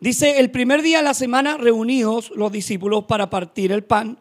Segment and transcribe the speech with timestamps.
[0.00, 4.18] Dice, el primer día de la semana reunidos los discípulos para partir el pan,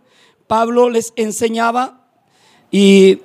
[0.48, 2.02] Pablo les enseñaba
[2.72, 3.20] y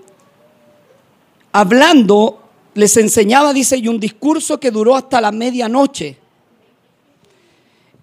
[1.53, 2.43] hablando,
[2.75, 6.19] les enseñaba, dice, y un discurso que duró hasta la medianoche.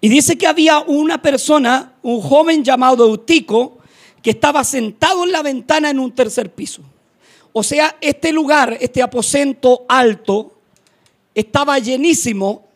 [0.00, 3.78] Y dice que había una persona, un joven llamado Eutico,
[4.22, 6.82] que estaba sentado en la ventana en un tercer piso.
[7.52, 10.58] O sea, este lugar, este aposento alto,
[11.34, 12.69] estaba llenísimo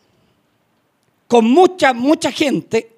[1.35, 2.97] con mucha, mucha gente.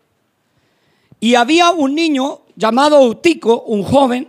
[1.21, 4.29] Y había un niño llamado Eutico, un joven,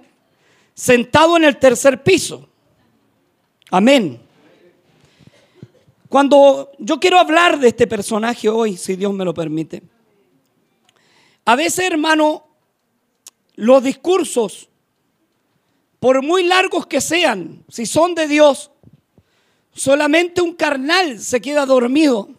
[0.74, 2.48] sentado en el tercer piso.
[3.70, 4.18] Amén.
[6.08, 9.84] Cuando yo quiero hablar de este personaje hoy, si Dios me lo permite,
[11.44, 12.46] a veces, hermano,
[13.56, 14.70] los discursos,
[16.00, 18.72] por muy largos que sean, si son de Dios,
[19.74, 22.37] solamente un carnal se queda dormido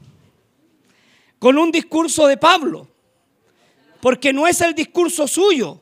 [1.38, 2.88] con un discurso de Pablo,
[4.01, 5.80] porque no es el discurso suyo,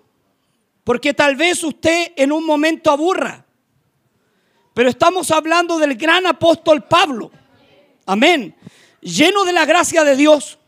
[0.84, 3.44] porque tal vez usted en un momento aburra,
[4.74, 7.30] pero estamos hablando del gran apóstol Pablo,
[8.04, 8.54] amén,
[9.00, 10.58] lleno de la gracia de Dios,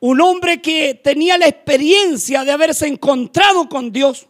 [0.00, 4.26] un hombre que tenía la experiencia de haberse encontrado con Dios,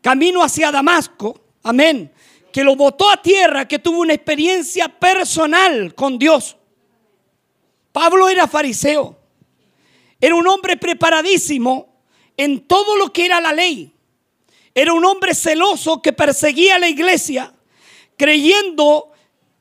[0.00, 2.12] camino hacia Damasco, amén,
[2.52, 6.56] que lo botó a tierra, que tuvo una experiencia personal con Dios.
[7.92, 9.18] Pablo era fariseo,
[10.20, 11.88] era un hombre preparadísimo
[12.36, 13.92] en todo lo que era la ley.
[14.74, 17.54] Era un hombre celoso que perseguía a la iglesia,
[18.16, 19.12] creyendo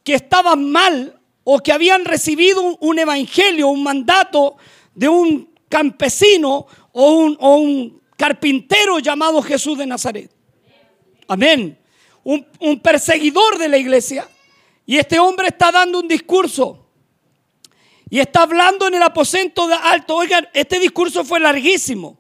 [0.04, 4.58] que estaban mal o que habían recibido un, evangelio, un mandato
[4.94, 10.32] de un campesino o un, carpintero llamado Jesús de Nazaret.
[11.28, 11.78] Amén.
[12.24, 14.28] Un, un, perseguidor de la iglesia.
[14.86, 16.85] Y este hombre está dando un discurso.
[18.10, 20.16] Y está hablando en el aposento de alto.
[20.16, 22.18] Oigan, este discurso fue larguísimo.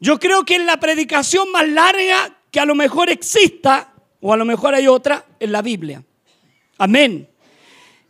[0.00, 4.36] Yo creo que es la predicación más larga que a lo mejor exista, o a
[4.36, 6.02] lo mejor hay otra, en la Biblia.
[6.78, 7.28] Amén.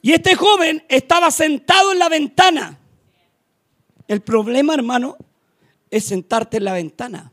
[0.03, 2.79] Y este joven estaba sentado en la ventana.
[4.09, 5.17] El problema, hermano,
[5.91, 7.33] es sentarte en la ventana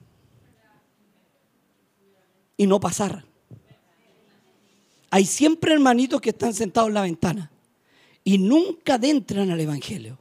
[2.58, 3.24] y no pasar.
[5.10, 7.53] Hay siempre hermanitos que están sentados en la ventana
[8.24, 10.18] y nunca adentran al Evangelio.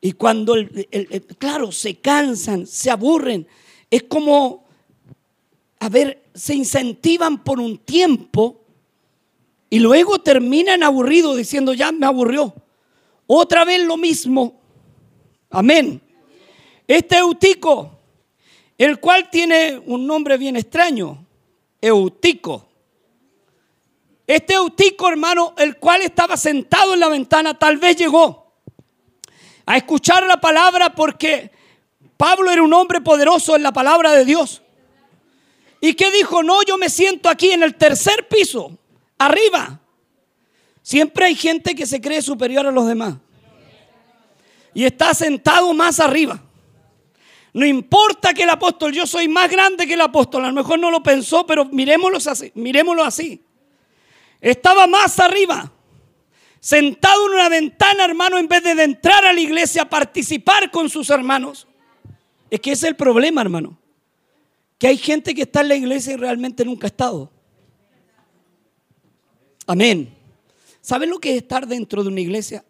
[0.00, 0.54] Y cuando,
[1.38, 3.46] claro, se cansan, se aburren,
[3.90, 4.64] es como,
[5.80, 8.62] a ver, se incentivan por un tiempo
[9.68, 12.54] y luego terminan aburridos diciendo, ya me aburrió.
[13.26, 14.60] Otra vez lo mismo.
[15.50, 16.00] Amén.
[16.86, 17.98] Este Eutico,
[18.78, 21.26] el cual tiene un nombre bien extraño,
[21.80, 22.68] Eutico.
[24.26, 28.54] Este Eutico, hermano, el cual estaba sentado en la ventana, tal vez llegó
[29.64, 31.50] a escuchar la palabra porque
[32.16, 34.62] Pablo era un hombre poderoso en la palabra de Dios.
[35.80, 36.42] ¿Y qué dijo?
[36.42, 38.76] No, yo me siento aquí en el tercer piso,
[39.18, 39.80] arriba.
[40.82, 43.14] Siempre hay gente que se cree superior a los demás.
[44.74, 46.42] Y está sentado más arriba.
[47.52, 50.78] No importa que el apóstol, yo soy más grande que el apóstol, a lo mejor
[50.78, 53.45] no lo pensó, pero miremoslo así, miremoslo así.
[54.40, 55.72] Estaba más arriba,
[56.60, 60.88] sentado en una ventana, hermano, en vez de entrar a la iglesia a participar con
[60.88, 61.66] sus hermanos.
[62.50, 63.78] Es que ese es el problema, hermano.
[64.78, 67.32] Que hay gente que está en la iglesia y realmente nunca ha estado.
[69.66, 70.14] Amén.
[70.80, 72.64] ¿Saben lo que es estar dentro de una iglesia?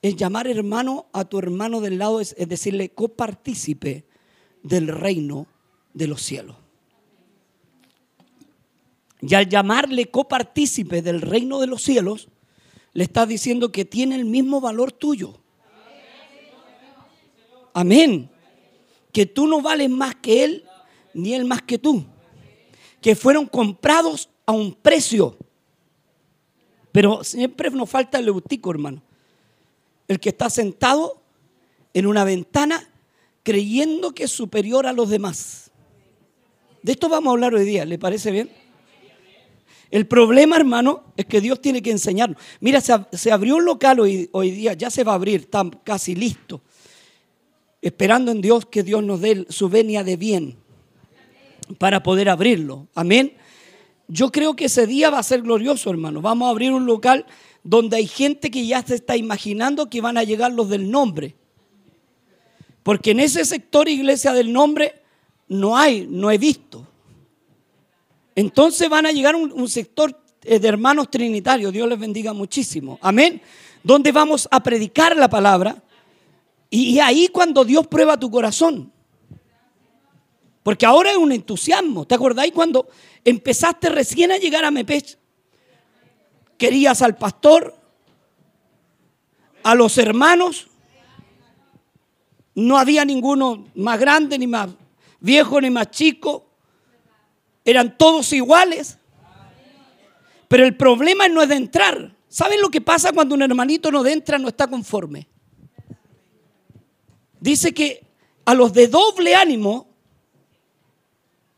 [0.00, 4.06] Es llamar hermano a tu hermano del lado, es, decirle copartícipe
[4.62, 5.46] del reino
[5.92, 6.56] de los cielos.
[9.22, 12.28] Y al llamarle copartícipe del reino de los cielos,
[12.92, 15.38] le estás diciendo que tiene el mismo valor tuyo.
[17.72, 18.30] Amén.
[19.12, 20.64] Que tú no vales más que él,
[21.14, 22.04] ni él más que tú.
[23.00, 25.36] Que fueron comprados a un precio.
[26.92, 29.02] Pero siempre nos falta el eutico, hermano.
[30.08, 31.22] El que está sentado
[31.94, 32.88] en una ventana
[33.42, 35.70] creyendo que es superior a los demás.
[36.82, 38.50] De esto vamos a hablar hoy día, ¿le parece bien?
[39.90, 42.40] El problema, hermano, es que Dios tiene que enseñarnos.
[42.60, 46.60] Mira, se, abrió un local hoy, día, ya se va a abrir, está casi listo.
[47.82, 50.56] Esperando en Dios que Dios nos dé su venia de bien
[51.78, 52.86] para poder abrirlo.
[52.94, 53.32] Amén.
[54.06, 56.20] Yo creo que ese día va a ser glorioso, hermano.
[56.20, 57.26] Vamos a abrir un local
[57.64, 61.34] donde hay gente que ya se está imaginando que van a llegar los del nombre.
[62.82, 65.02] Porque en ese sector iglesia del nombre
[65.48, 66.86] no hay, no he visto.
[68.34, 71.72] Entonces van a llegar un, sector eh, de hermanos trinitarios.
[71.72, 72.98] Dios les bendiga muchísimo.
[73.02, 73.40] Amén.
[73.82, 75.82] donde vamos a predicar la palabra.
[76.68, 78.92] Y, ahí cuando Dios prueba tu corazón.
[80.62, 82.06] Porque ahora es un entusiasmo.
[82.06, 82.88] ¿Te acordáis cuando
[83.24, 85.18] empezaste recién a llegar a Mepech?
[86.58, 87.74] Querías al pastor,
[89.62, 90.68] a los hermanos.
[92.54, 94.68] No había ninguno más grande, ni más
[95.18, 96.49] viejo, ni más chico.
[97.70, 98.98] Eran todos iguales.
[100.48, 102.16] Pero el problema no es de entrar.
[102.28, 105.28] ¿Saben lo que pasa cuando un hermanito no entra, no está conforme?
[107.38, 108.04] Dice que
[108.44, 109.86] a los de doble ánimo,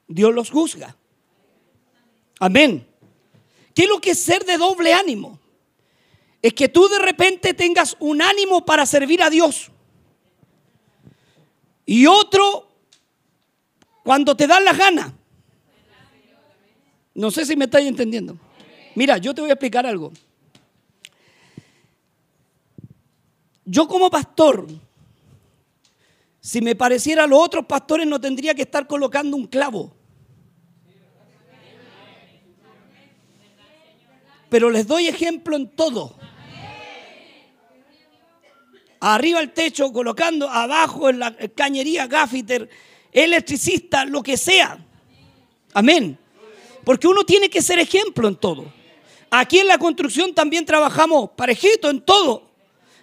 [0.06, 0.94] Dios los juzga.
[2.38, 2.86] Amén.
[3.74, 5.38] ¿Qué es lo que es ser de doble ánimo?
[6.42, 9.70] Es que tú de repente tengas un ánimo para servir a Dios.
[11.86, 12.68] Y otro
[14.04, 15.12] cuando te dan las ganas.
[17.14, 18.36] No sé si me estáis entendiendo.
[18.94, 20.12] Mira, yo te voy a explicar algo.
[23.64, 24.66] Yo como pastor,
[26.40, 29.94] si me pareciera a los otros pastores, no tendría que estar colocando un clavo.
[34.48, 36.16] Pero les doy ejemplo en todo.
[39.00, 42.68] Arriba el techo, colocando abajo en la cañería, gaffiter,
[43.10, 44.78] electricista, lo que sea.
[45.72, 46.18] Amén.
[46.84, 48.66] Porque uno tiene que ser ejemplo en todo.
[49.30, 52.52] Aquí en la construcción también trabajamos parejito en todo.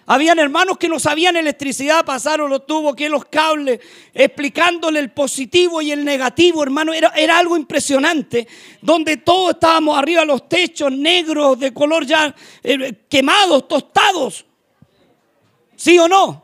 [0.06, 3.78] Habían hermanos que no sabían electricidad, pasaron los tubos, que los cables,
[4.12, 6.92] explicándole el positivo y el negativo, hermano.
[6.92, 8.48] Era, era algo impresionante,
[8.82, 12.34] donde todos estábamos arriba, los techos negros, de color ya
[12.64, 14.44] eh, quemados, tostados.
[15.76, 16.42] ¿Sí o no?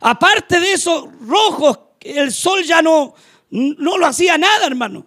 [0.00, 3.14] Aparte de eso, rojos, el sol ya no,
[3.50, 5.06] no lo hacía nada, hermano.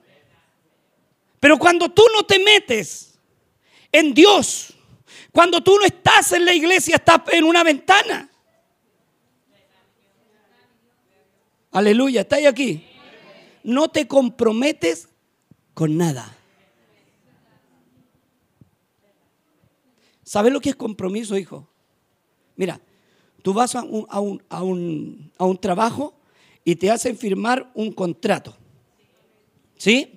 [1.40, 3.20] Pero cuando tú no te metes
[3.92, 4.74] en Dios,
[5.32, 8.30] cuando tú no estás en la iglesia, estás en una ventana.
[11.72, 12.84] Aleluya, ¿estáis aquí?
[13.64, 15.10] No te comprometes
[15.74, 16.36] con nada.
[20.24, 21.70] ¿Sabes lo que es compromiso, hijo?
[22.56, 22.82] Mira,
[23.44, 26.16] tú vas a un, a un, a un, a un trabajo
[26.64, 28.58] y te hacen firmar un contrato.
[29.78, 30.17] ¿Sí?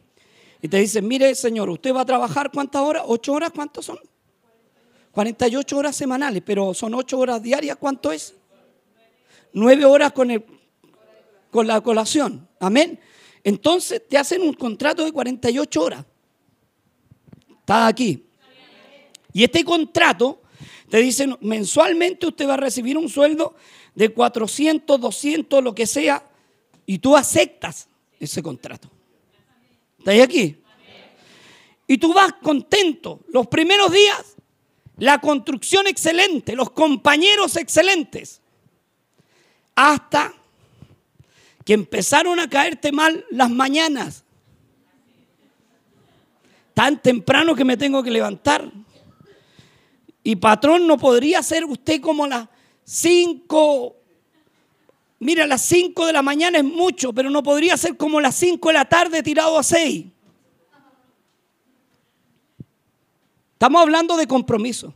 [0.62, 3.99] Y te dicen, mire señor, usted va a trabajar cuántas horas, ocho horas, ¿cuántos son?
[5.12, 8.35] 48 horas semanales, pero son ocho horas diarias, ¿cuánto es?
[9.53, 10.45] Nueve horas con, el,
[11.51, 12.47] con la colación.
[12.61, 13.01] Amén.
[13.43, 16.05] Entonces te hacen un contrato de 48 horas.
[17.59, 18.27] Está aquí.
[19.33, 20.43] Y este contrato
[20.89, 23.55] te dicen mensualmente usted va a recibir un sueldo
[23.95, 26.25] de 400, 200, lo que sea,
[26.87, 28.91] y tú aceptas ese contrato.
[30.00, 30.56] ¿Estáis aquí?
[31.87, 33.20] Y tú vas contento.
[33.29, 34.37] Los primeros días,
[34.97, 38.41] la construcción excelente, los compañeros excelentes.
[39.75, 40.35] Hasta
[41.64, 44.25] que empezaron a caerte mal las mañanas.
[46.73, 48.73] Tan temprano que me tengo que levantar.
[50.23, 52.49] Y patrón, no podría ser usted como las
[52.85, 54.00] 5
[55.22, 58.69] Mira, las 5 de la mañana es mucho, pero no podría ser como las 5
[58.69, 60.06] de la tarde tirado a 6.
[63.52, 64.94] Estamos hablando de compromiso.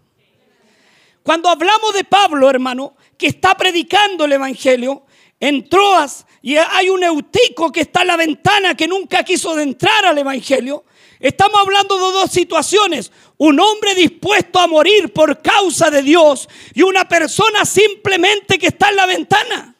[1.23, 5.05] Cuando hablamos de Pablo, hermano, que está predicando el Evangelio
[5.39, 10.07] en Troas y hay un eutico que está en la ventana que nunca quiso entrar
[10.07, 10.87] al Evangelio,
[11.21, 13.13] estamos hablando de dos situaciones.
[13.37, 18.89] Un hombre dispuesto a morir por causa de Dios y una persona simplemente que está
[18.89, 19.74] en la ventana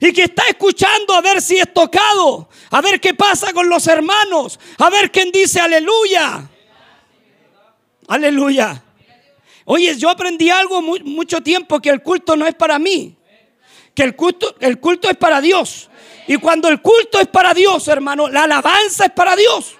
[0.00, 3.86] y que está escuchando a ver si es tocado, a ver qué pasa con los
[3.86, 6.48] hermanos, a ver quién dice aleluya.
[8.06, 8.82] Aleluya.
[9.64, 13.16] Oye, yo aprendí algo mucho tiempo que el culto no es para mí,
[13.94, 15.90] que el culto, el culto es para Dios.
[16.26, 19.74] Y cuando el culto es para Dios, hermano, la alabanza es para Dios.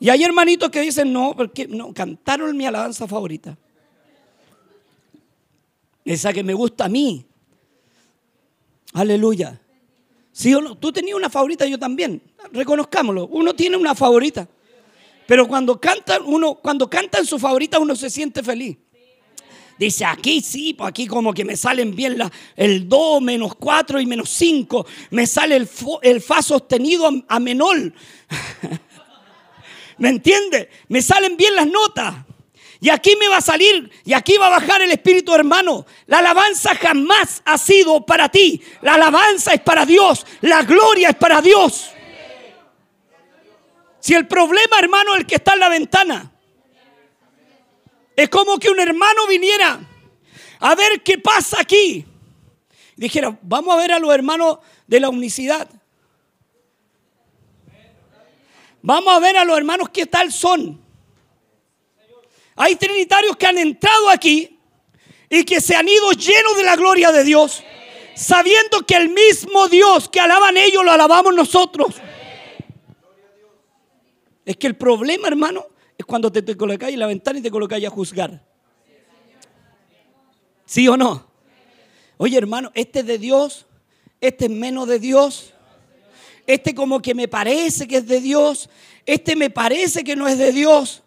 [0.00, 3.56] Y hay hermanitos que dicen, no, porque no, cantaron mi alabanza favorita.
[6.04, 7.26] Esa que me gusta a mí.
[8.92, 9.60] Aleluya.
[10.78, 12.22] Tú tenías una favorita, yo también.
[12.52, 13.26] Reconozcámoslo.
[13.28, 14.48] Uno tiene una favorita.
[15.26, 18.76] Pero cuando cantan, uno, cuando cantan su favorita, uno se siente feliz.
[19.78, 24.00] Dice, aquí sí, pues aquí como que me salen bien la, el do menos 4
[24.00, 24.86] y menos 5.
[25.10, 25.68] Me sale el,
[26.02, 27.92] el fa sostenido a, a menor.
[29.98, 30.68] ¿Me entiende?
[30.88, 32.14] Me salen bien las notas.
[32.80, 35.84] Y aquí me va a salir, y aquí va a bajar el Espíritu hermano.
[36.06, 38.62] La alabanza jamás ha sido para ti.
[38.80, 40.26] La alabanza es para Dios.
[40.40, 41.90] La gloria es para Dios.
[44.00, 46.32] Si el problema, hermano, el que está en la ventana.
[48.16, 49.78] Es como que un hermano viniera
[50.58, 52.06] a ver qué pasa aquí.
[52.96, 55.68] Dijera, vamos a ver a los hermanos de la unicidad.
[58.82, 60.79] Vamos a ver a los hermanos qué tal son.
[62.62, 64.58] Hay trinitarios que han entrado aquí
[65.30, 67.64] y que se han ido llenos de la gloria de Dios,
[68.14, 71.94] sabiendo que el mismo Dios que alaban ellos lo alabamos nosotros.
[74.44, 77.50] Es que el problema, hermano, es cuando te, te colocáis en la ventana y te
[77.50, 78.44] colocáis a juzgar.
[80.66, 81.30] ¿Sí o no?
[82.18, 83.64] Oye, hermano, este es de Dios,
[84.20, 85.54] este es menos de Dios.
[86.46, 88.68] Este como que me parece que es de Dios,
[89.06, 91.02] este me parece que no es de Dios.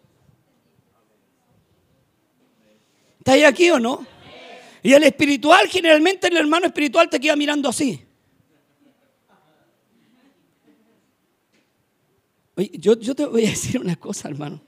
[3.23, 4.05] ¿Estáis aquí o no?
[4.81, 8.03] Y el espiritual, generalmente el hermano espiritual te queda mirando así.
[12.57, 14.59] Oye, yo, te voy a decir una cosa, hermano.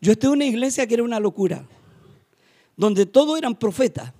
[0.00, 1.66] Yo estuve en una iglesia que era una locura,
[2.78, 4.10] donde todos eran profetas.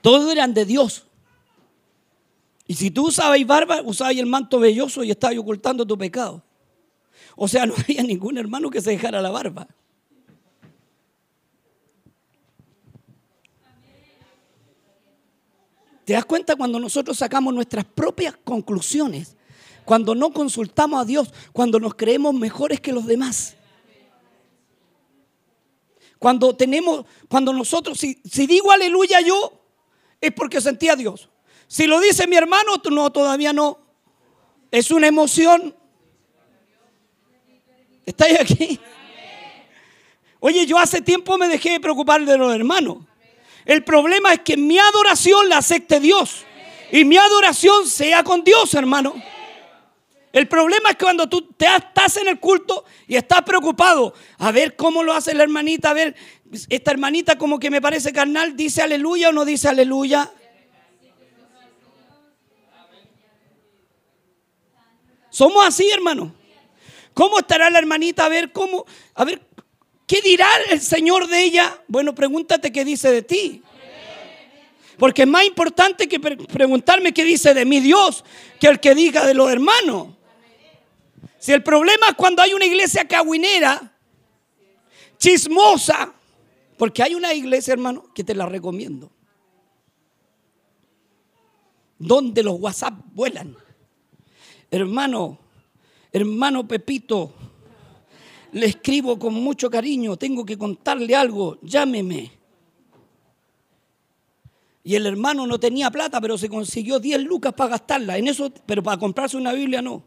[0.00, 1.04] Todos eran de Dios.
[2.66, 6.42] Y si tú usabas barba, usabas el manto velloso y estabas ocultando tu pecado.
[7.36, 9.68] O sea, no había ningún hermano que se dejara la barba.
[16.08, 19.36] ¿Te das cuenta cuando nosotros sacamos nuestras propias conclusiones?
[19.84, 23.56] Cuando no consultamos a Dios, cuando nos creemos mejores que los demás.
[26.18, 29.52] Cuando tenemos, cuando nosotros, si, digo aleluya yo,
[30.18, 31.28] es porque sentí a Dios.
[31.66, 33.78] Si lo dice mi hermano, no, todavía no.
[34.70, 35.76] Es una emoción.
[38.06, 38.80] ¿Estáis aquí?
[40.40, 43.07] Oye, yo hace tiempo me dejé de preocupar de los hermanos.
[43.68, 46.46] El problema es que mi adoración la acepte Dios.
[46.90, 49.14] Y mi adoración sea con Dios, hermano.
[50.32, 54.52] El problema es que cuando tú te estás en el culto y estás preocupado a
[54.52, 56.16] ver cómo lo hace la hermanita, a ver,
[56.70, 60.32] esta hermanita como que me parece carnal, dice aleluya o no dice aleluya.
[65.28, 66.34] Somos así, hermano.
[67.12, 68.24] ¿Cómo estará la hermanita?
[68.24, 68.86] A ver, ¿cómo?
[69.14, 69.42] A ver,
[70.08, 71.80] ¿qué dirá el Señor de ella?
[71.86, 73.62] Bueno, pregúntate qué dice de ti.
[74.98, 78.24] Porque es más importante que preguntarme qué dice de mi Dios
[78.58, 80.08] que el que diga de los hermanos.
[81.38, 83.96] Si el problema es cuando hay una iglesia caguinera,
[85.18, 86.12] chismosa,
[86.76, 89.12] porque hay una iglesia, hermano, que te la recomiendo,
[91.96, 93.56] donde los WhatsApp vuelan
[94.70, 95.38] hermano,
[96.12, 97.32] hermano Pepito,
[98.52, 102.32] le escribo con mucho cariño, tengo que contarle algo, llámeme.
[104.84, 108.16] Y el hermano no tenía plata, pero se consiguió 10 lucas para gastarla.
[108.16, 110.02] En eso, pero para comprarse una Biblia no.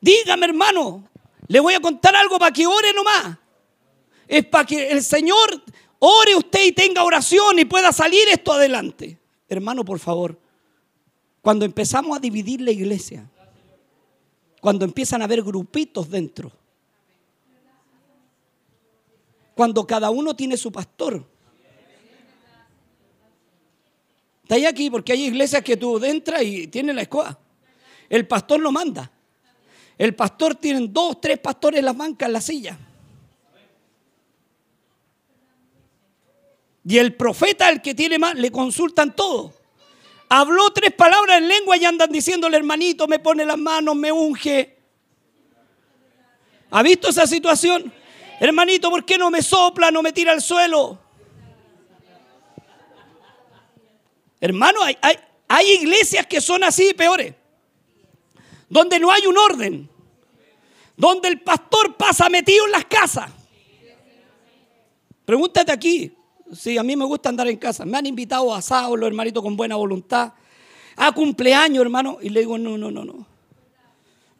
[0.00, 1.08] Dígame, hermano,
[1.46, 3.36] le voy a contar algo para que ore nomás.
[4.26, 5.62] Es para que el Señor
[5.98, 9.18] ore usted y tenga oración y pueda salir esto adelante.
[9.48, 10.40] Hermano, por favor,
[11.42, 13.30] cuando empezamos a dividir la iglesia,
[14.62, 16.50] cuando empiezan a haber grupitos dentro,
[19.54, 21.26] cuando cada uno tiene su pastor.
[24.42, 27.38] Está aquí porque hay iglesias que tú entras y tienes la escoba.
[28.08, 29.10] El pastor lo manda.
[29.96, 32.78] El pastor tiene dos, tres pastores en las bancas, en la silla.
[36.84, 39.54] Y el profeta, el que tiene más, le consultan todo.
[40.28, 44.78] Habló tres palabras en lengua y andan diciéndole, hermanito, me pone las manos, me unge.
[46.70, 47.92] ¿Ha visto esa situación?
[48.42, 50.98] Hermanito, ¿por qué no me sopla, no me tira al suelo?
[54.40, 54.98] Hermano, hay,
[55.46, 57.36] hay, iglesias que son así peores,
[58.68, 59.88] donde no hay un orden,
[60.96, 63.30] donde el pastor pasa metido en las casas.
[65.24, 66.12] Pregúntate aquí,
[66.52, 67.84] Sí, a mí me gusta andar en casa.
[67.84, 70.32] Me han invitado a asados los hermanitos con buena voluntad.
[70.96, 72.18] A cumpleaños, hermano.
[72.20, 73.24] Y le digo, no, no, no, no.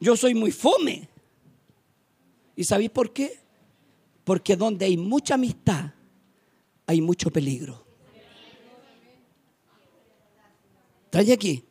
[0.01, 1.09] Yo soy muy fome.
[2.57, 3.42] ¿Y sabéis por qué?
[4.25, 5.93] Porque donde hay mucha amistad,
[6.87, 7.85] hay mucho peligro.
[11.11, 11.65] Trae aquí.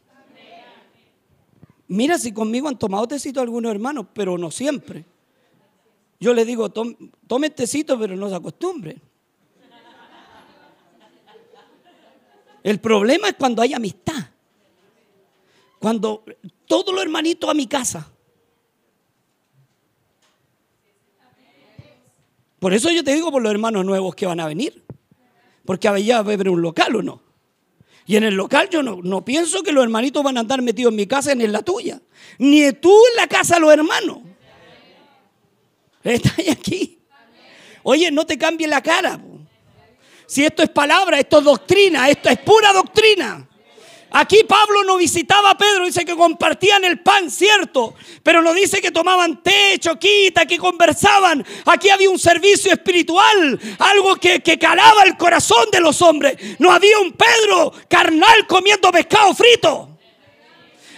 [1.87, 5.03] Mira si conmigo han tomado tecito algunos hermanos, pero no siempre.
[6.19, 9.01] Yo le digo, tome tecito, pero no se acostumbre.
[12.63, 14.29] El problema es cuando hay amistad.
[15.79, 16.23] Cuando
[16.67, 18.11] todos los hermanitos a mi casa.
[22.61, 24.83] Por eso yo te digo por los hermanos nuevos que van a venir.
[25.65, 27.23] Porque allá va a haber un local o no.
[28.05, 30.91] Y en el local yo no, no, pienso que los hermanitos van a andar metidos
[30.91, 31.99] en mi casa ni en la tuya.
[32.37, 34.19] Ni tú en la casa los hermanos.
[36.03, 36.99] Está aquí.
[37.81, 39.19] Oye, no te cambie la cara.
[40.27, 43.49] Si esto es palabra, esto es doctrina, esto es pura doctrina.
[44.13, 48.81] Aquí Pablo no visitaba a Pedro, dice que compartían el pan, cierto, pero no dice
[48.81, 51.45] que tomaban té, choquita, que conversaban.
[51.65, 56.35] Aquí había un servicio espiritual, algo que, que calaba el corazón de los hombres.
[56.59, 59.97] No había un Pedro carnal comiendo pescado frito.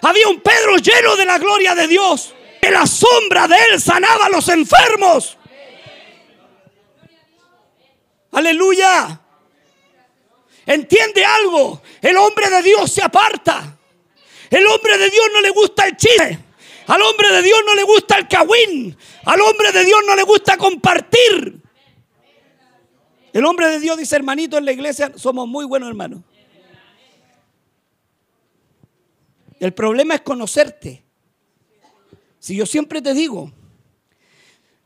[0.01, 2.33] Había un Pedro lleno de la gloria de Dios.
[2.61, 5.37] Que la sombra de él sanaba a los enfermos.
[8.31, 9.22] Aleluya.
[10.65, 11.81] Entiende algo.
[12.01, 13.77] El hombre de Dios se aparta.
[14.49, 16.39] El hombre de Dios no le gusta el chiste.
[16.87, 18.97] Al hombre de Dios no le gusta el cagüín.
[19.25, 21.61] Al hombre de Dios no le gusta compartir.
[23.31, 26.21] El hombre de Dios dice, hermanito, en la iglesia somos muy buenos hermanos.
[29.59, 31.03] El problema es conocerte.
[32.37, 33.51] Si yo siempre te digo,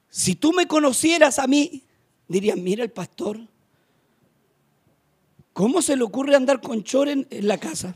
[0.09, 1.83] si tú me conocieras a mí,
[2.27, 3.39] dirías, mira el pastor,
[5.57, 7.95] ¿Cómo se le ocurre andar con choren en la casa?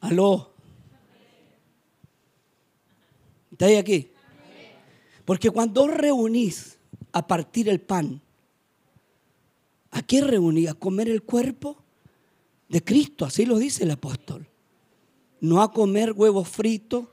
[0.00, 0.52] Aló.
[3.50, 4.12] ¿Estáis aquí?
[5.24, 6.78] Porque cuando reunís
[7.10, 8.22] a partir el pan,
[9.90, 10.68] ¿a qué reunís?
[10.68, 11.82] ¿A comer el cuerpo
[12.68, 13.24] de Cristo?
[13.24, 14.46] Así lo dice el apóstol.
[15.40, 17.08] No a comer huevos fritos,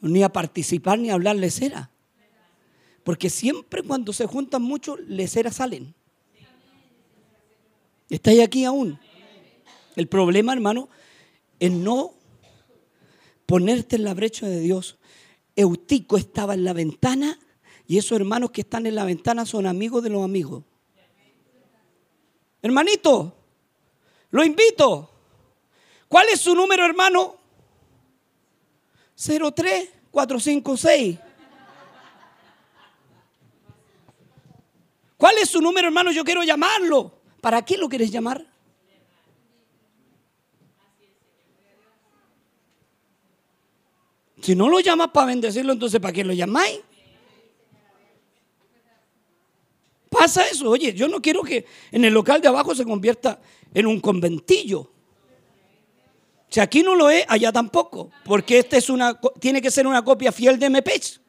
[0.00, 1.90] ni a participar, ni a hablar lecera.
[3.02, 5.96] Porque siempre cuando se juntan muchos, leceras salen.
[8.10, 8.98] ¿Estáis aquí aún?
[9.94, 10.88] El problema, hermano,
[11.60, 12.14] es no
[13.46, 14.98] ponerte en la brecha de Dios.
[15.54, 17.38] Eutico estaba en la ventana
[17.86, 20.64] y esos hermanos que están en la ventana son amigos de los amigos.
[22.62, 23.36] Hermanito,
[24.30, 25.08] lo invito.
[26.08, 27.36] ¿Cuál es su número, hermano?
[29.14, 31.18] 03456.
[35.16, 36.10] ¿Cuál es su número, hermano?
[36.10, 37.19] Yo quiero llamarlo.
[37.40, 38.46] ¿Para qué lo quieres llamar?
[44.42, 46.80] Si no lo llamas para bendecirlo, entonces ¿para qué lo llamáis?
[50.08, 50.68] Pasa eso.
[50.70, 53.40] Oye, yo no quiero que en el local de abajo se convierta
[53.72, 54.90] en un conventillo.
[56.48, 58.10] Si aquí no lo es, allá tampoco.
[58.24, 61.20] Porque este es una, tiene que ser una copia fiel de MPES.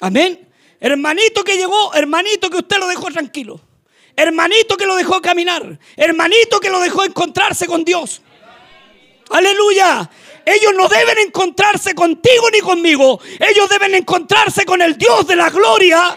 [0.00, 0.48] Amén.
[0.78, 3.60] Hermanito que llegó, hermanito que usted lo dejó tranquilo.
[4.16, 5.78] Hermanito que lo dejó caminar.
[5.96, 8.22] Hermanito que lo dejó encontrarse con Dios.
[9.30, 10.08] Aleluya.
[10.44, 13.20] Ellos no deben encontrarse contigo ni conmigo.
[13.38, 16.16] Ellos deben encontrarse con el Dios de la gloria.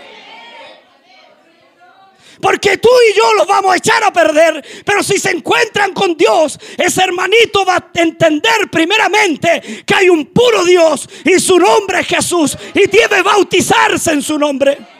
[2.41, 4.63] Porque tú y yo los vamos a echar a perder.
[4.83, 10.25] Pero si se encuentran con Dios, ese hermanito va a entender primeramente que hay un
[10.25, 12.57] puro Dios y su nombre es Jesús.
[12.73, 14.94] Y debe bautizarse en su nombre.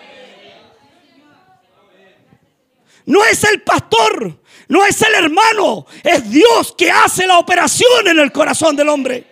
[3.05, 8.19] No es el pastor, no es el hermano, es Dios que hace la operación en
[8.19, 9.25] el corazón del hombre.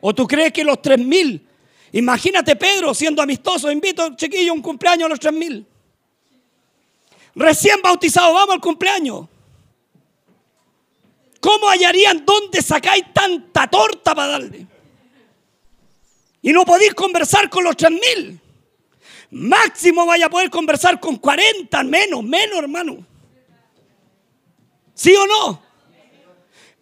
[0.00, 1.44] ¿O tú crees que los tres mil?
[1.92, 5.66] Imagínate Pedro siendo amistoso, invito chiquillo un cumpleaños a los tres mil.
[7.34, 9.26] Recién bautizado, vamos al cumpleaños.
[11.40, 14.66] ¿Cómo hallarían dónde sacáis tanta torta para darle?
[16.42, 18.40] Y no podéis conversar con los tres mil.
[19.36, 23.06] Máximo vaya a poder conversar con 40, menos, menos hermano.
[24.94, 25.62] ¿Sí o no?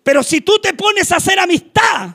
[0.04, 2.14] Pero si tú te pones a hacer amistad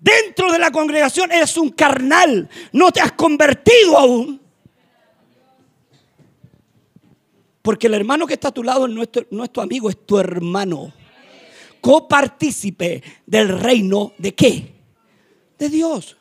[0.00, 4.40] dentro de la congregación, eres un carnal, no te has convertido aún.
[7.60, 10.90] Porque el hermano que está a tu lado no es tu, amigo, es tu hermano.
[11.82, 14.72] Copartícipe del reino de qué?
[15.58, 16.16] De Dios.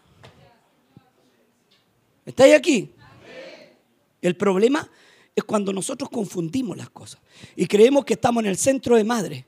[2.26, 2.95] ¿Estáis aquí?
[4.26, 4.90] El problema
[5.36, 7.22] es cuando nosotros confundimos las cosas
[7.56, 9.46] y creemos que estamos en el centro de madre.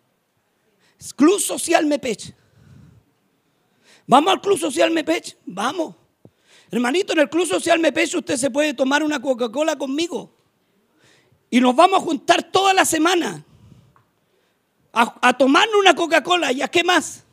[1.16, 2.32] Club Social Mepech.
[4.06, 5.36] ¿Vamos al Club Social Mepech?
[5.48, 5.96] Vamos.
[6.70, 10.32] Hermanito, en el Club Social Mepech usted se puede tomar una Coca-Cola conmigo.
[11.50, 13.44] Y nos vamos a juntar toda la semana
[14.94, 16.52] a, a tomar una Coca-Cola.
[16.52, 17.24] ¿Y a qué más?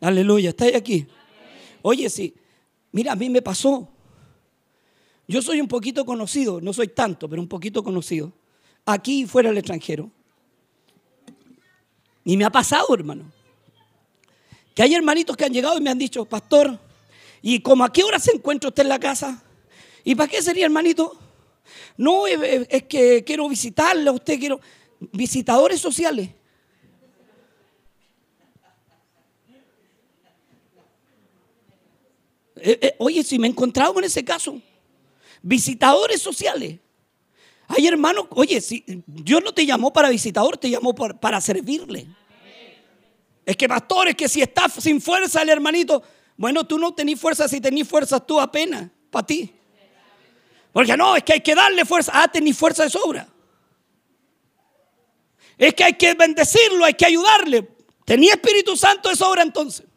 [0.00, 1.06] Aleluya, ¿estáis aquí?
[1.82, 2.34] Oye, sí,
[2.92, 3.88] mira, a mí me pasó.
[5.26, 8.32] Yo soy un poquito conocido, no soy tanto, pero un poquito conocido,
[8.86, 10.10] aquí y fuera del extranjero.
[12.24, 13.30] Y me ha pasado, hermano,
[14.74, 16.78] que hay hermanitos que han llegado y me han dicho, pastor,
[17.42, 19.42] ¿y como a qué hora se encuentra usted en la casa?
[20.04, 21.18] ¿Y para qué sería, hermanito?
[21.96, 24.60] No, es que quiero visitarle a usted, quiero
[25.12, 26.30] visitadores sociales.
[32.60, 34.60] Eh, eh, oye, si me he encontrado con ese caso.
[35.42, 36.78] Visitadores sociales.
[37.68, 42.06] Hay hermanos, oye, si Dios no te llamó para visitador, te llamó para servirle.
[43.44, 46.02] Es que pastores, que si estás sin fuerza el hermanito,
[46.36, 49.52] bueno, tú no tenés fuerza, si tenés fuerza tú apenas, para ti.
[50.72, 52.12] Porque no, es que hay que darle fuerza.
[52.14, 53.28] Ah, tenés fuerza de sobra.
[55.58, 57.68] Es que hay que bendecirlo, hay que ayudarle.
[58.04, 59.87] Tenía Espíritu Santo de sobra entonces.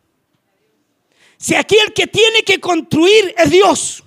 [1.41, 4.03] Si aquí el que tiene que construir es Dios.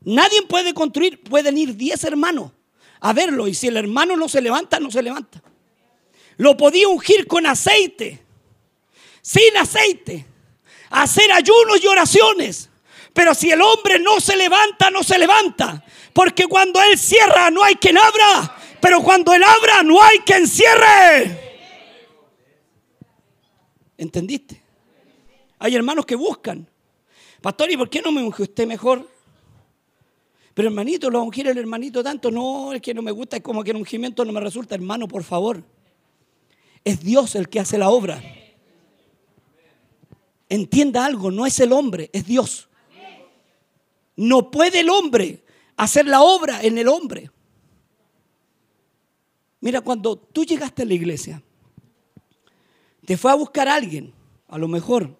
[0.00, 2.50] Nadie puede construir, pueden ir diez hermanos
[2.98, 5.40] a verlo y si el hermano no se levanta, no se levanta.
[6.36, 8.20] Lo podía ungir con aceite,
[9.22, 10.26] sin aceite,
[10.90, 12.68] hacer ayunos y oraciones.
[13.12, 15.84] Pero si el hombre no se levanta, no se levanta.
[16.12, 18.56] Porque cuando él cierra, no hay quien abra.
[18.80, 21.68] Pero cuando él abra, no hay quien cierre.
[23.96, 24.59] ¿Entendiste?
[25.60, 26.66] Hay hermanos que buscan.
[27.42, 29.06] Pastor, ¿y por qué no me unge usted mejor?
[30.54, 32.30] Pero hermanito, lo a ungir el hermanito tanto.
[32.30, 34.74] No, es que no me gusta, es como que el ungimiento no me resulta.
[34.74, 35.62] Hermano, por favor.
[36.82, 38.22] Es Dios el que hace la obra.
[40.48, 42.68] Entienda algo, no es el hombre, es Dios.
[44.16, 45.44] No puede el hombre
[45.76, 47.30] hacer la obra en el hombre.
[49.60, 51.42] Mira, cuando tú llegaste a la iglesia,
[53.04, 54.14] te fue a buscar alguien,
[54.48, 55.19] a lo mejor,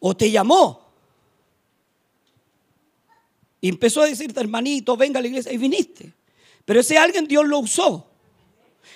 [0.00, 0.90] o te llamó,
[3.60, 6.12] y empezó a decirte, hermanito, venga a la iglesia, y viniste.
[6.64, 8.06] Pero ese alguien Dios lo usó.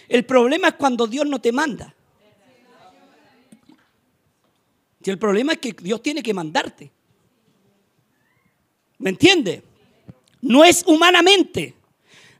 [0.08, 1.94] El problema es cuando Dios no te manda.
[5.02, 6.90] Y el problema es que Dios tiene que mandarte.
[8.98, 9.62] ¿Me entiende?
[10.40, 11.74] No es humanamente.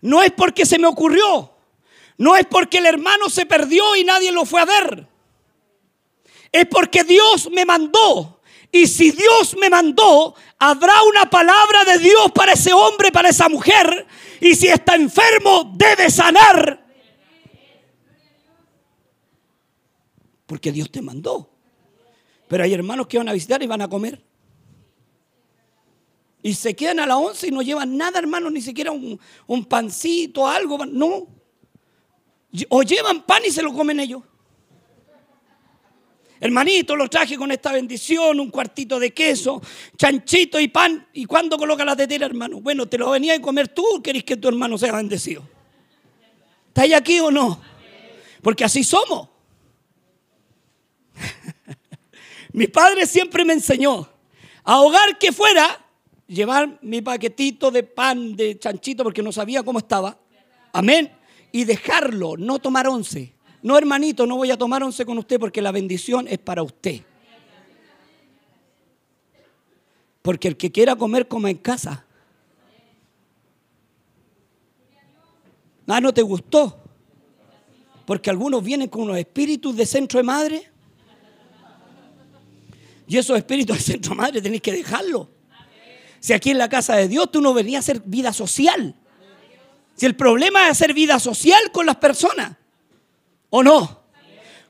[0.01, 1.51] No es porque se me ocurrió.
[2.17, 5.07] No es porque el hermano se perdió y nadie lo fue a ver.
[6.53, 8.34] Es porque Dios me mandó.
[8.75, 13.49] Y si Dios me mandó, habrá una palabra de Dios para ese hombre, para esa
[13.49, 14.05] mujer.
[14.41, 16.85] Y si está enfermo, debe sanar.
[20.45, 21.49] Porque Dios te mandó.
[22.49, 24.21] Pero hay hermanos que van a visitar y van a comer.
[26.43, 29.65] Y se quedan a la once y no llevan nada, hermano, ni siquiera un, un
[29.67, 30.85] pancito, algo.
[30.85, 31.29] No.
[32.71, 34.25] O llevan pan y se lo comen ellos.
[36.41, 39.63] Hermanito, lo traje con esta bendición, un cuartito de queso,
[39.97, 41.07] chanchito y pan.
[41.13, 42.61] ¿Y cuándo coloca la tetera, hermano?
[42.61, 45.43] Bueno, te lo venía a comer tú, querés que tu hermano sea bendecido.
[46.69, 47.61] ¿Estáis aquí o no?
[48.43, 49.29] Porque así somos.
[52.53, 54.09] Mi padre siempre me enseñó
[54.65, 54.83] a
[55.19, 55.81] que fuera
[56.27, 60.19] llevar mi paquetito de pan, de chanchito, porque no sabía cómo estaba.
[60.73, 61.13] Amén.
[61.53, 63.35] Y dejarlo, no tomar once.
[63.65, 67.01] No, hermanito, no voy a tomar once con usted porque la bendición es para usted.
[70.21, 72.05] Porque el que quiera comer, coma en casa.
[75.87, 76.79] Ah, no te gustó.
[78.05, 80.71] Porque algunos vienen con unos espíritus de centro de madre.
[83.07, 85.31] Y esos espíritus de centro de madre tenéis que dejarlo.
[86.21, 88.95] Si aquí en la casa de Dios tú no venías a hacer vida social.
[89.95, 92.59] Si el problema es hacer vida social con las personas.
[93.57, 94.03] ¿O no?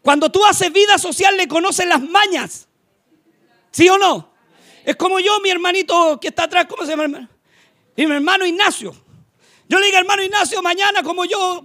[0.02, 2.68] Cuando tú haces vida social le conoces las mañas.
[3.70, 4.34] ¿Sí o no?
[4.84, 7.26] Es como yo, mi hermanito que está atrás, ¿cómo se llama?
[7.96, 8.94] Y mi hermano Ignacio.
[9.70, 11.64] Yo le digo, hermano Ignacio, mañana como yo,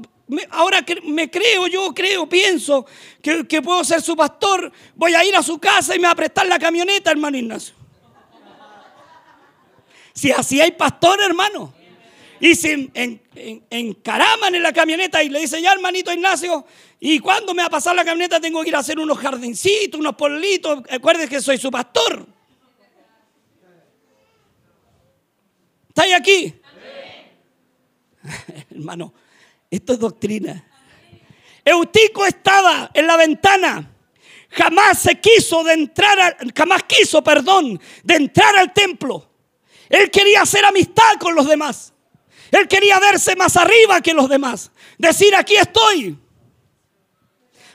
[0.52, 2.86] ahora me creo, yo creo, pienso
[3.22, 6.14] que, que puedo ser su pastor, voy a ir a su casa y me va
[6.14, 7.76] a prestar la camioneta, hermano Ignacio.
[10.14, 11.74] Si así hay pastor, hermano.
[12.40, 13.22] Y se en,
[13.70, 16.66] encaraman en la camioneta y le dice, ya hermanito Ignacio,
[17.00, 18.40] ¿y cuándo me va a pasar la camioneta?
[18.40, 20.82] Tengo que ir a hacer unos jardincitos, unos politos.
[20.90, 22.26] Acuérdese que soy su pastor.
[25.90, 26.54] ¿Estáis aquí?
[28.72, 29.14] Hermano,
[29.70, 30.66] esto es doctrina.
[31.66, 33.92] Eutico estaba en la ventana.
[34.52, 39.30] Jamás se quiso de entrar, jamás quiso, perdón, de entrar al templo.
[39.90, 41.94] Él quería hacer amistad con los demás.
[42.52, 44.72] Él quería verse más arriba que los demás.
[44.98, 46.18] Decir, aquí estoy.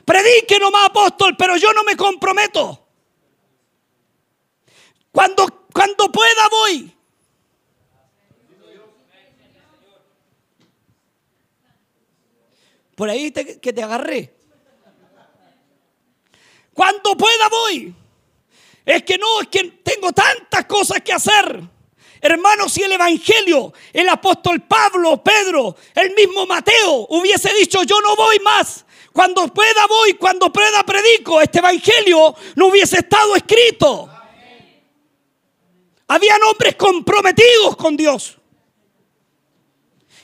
[0.04, 2.86] Predique nomás apóstol, pero yo no me comprometo.
[5.10, 6.94] Cuando, cuando pueda voy.
[12.94, 14.34] Por ahí que te agarré.
[16.72, 17.94] Cuando pueda voy.
[18.84, 21.73] Es que no, es que tengo tantas cosas que hacer.
[22.24, 28.16] Hermanos, si el Evangelio, el apóstol Pablo, Pedro, el mismo Mateo hubiese dicho, yo no
[28.16, 31.42] voy más, Cuando pueda voy, cuando pueda predico.
[31.42, 34.08] Este evangelio no hubiese estado escrito.
[36.08, 38.38] Habían hombres comprometidos con Dios.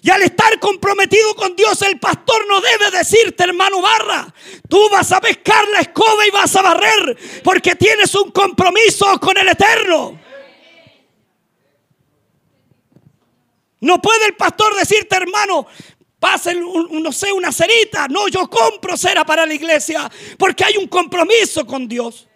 [0.01, 4.35] Y al estar comprometido con Dios, el pastor no debe decirte, hermano Barra,
[4.71, 9.37] tú vas a pescar la escoba y vas a barrer, porque tienes un compromiso con
[9.37, 10.30] el Eterno.
[13.81, 15.67] No puede el pastor decirte, hermano,
[16.19, 18.07] pasen, no sé, una cerita.
[18.09, 22.29] No, yo compro cera para la iglesia, porque hay un compromiso con Dios.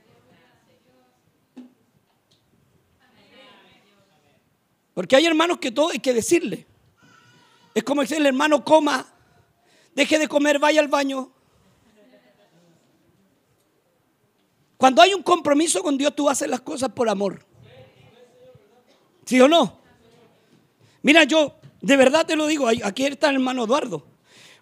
[4.95, 6.67] Porque hay hermanos que todo hay que decirle.
[7.75, 9.07] Es como decirle, hermano, coma,
[9.95, 11.31] deje de comer, vaya al baño.
[14.77, 17.45] Cuando hay un compromiso con Dios, tú haces las cosas por amor.
[19.27, 19.84] ¿Sí o no?
[21.05, 24.07] Mira, yo de verdad te lo digo, aquí está el hermano Eduardo.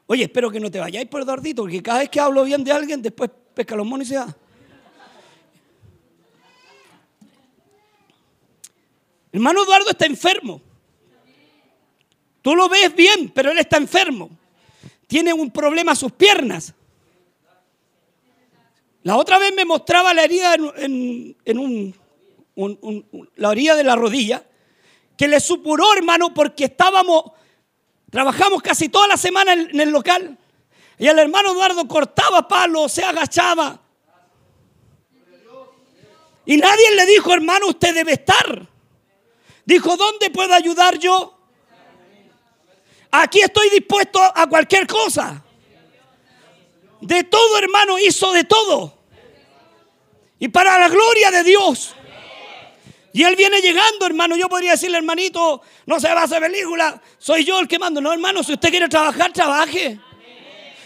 [0.07, 2.72] Oye, espero que no te vayáis por Eduardito, porque cada vez que hablo bien de
[2.72, 4.37] alguien, después pesca los monos y se va.
[9.31, 10.61] Hermano Eduardo está enfermo.
[12.42, 14.28] Tú lo ves bien, pero él está enfermo.
[15.07, 16.74] Tiene un problema a sus piernas.
[19.05, 21.37] La otra vez me mostraba la herida en,
[23.37, 24.44] la orilla de la rodilla,
[25.22, 27.30] que le supuró, hermano, porque estábamos,
[28.11, 30.37] trabajamos casi toda la semana en, el local.
[30.98, 33.80] Y el hermano Eduardo cortaba palo, se agachaba.
[36.44, 38.68] Y nadie le dijo, hermano, usted debe estar.
[39.64, 41.38] Dijo, ¿dónde puedo ayudar yo?
[43.12, 45.40] Aquí estoy dispuesto a cualquier cosa.
[47.00, 48.98] De todo, hermano, hizo de todo.
[50.40, 51.94] Y para la gloria de Dios.
[53.12, 54.37] Y él viene llegando, hermano.
[54.37, 57.01] Yo podría decirle, hermanito, no se va a hacer película.
[57.18, 58.01] Soy yo el que mando.
[58.01, 59.98] No, hermano, si usted quiere trabajar, trabaje.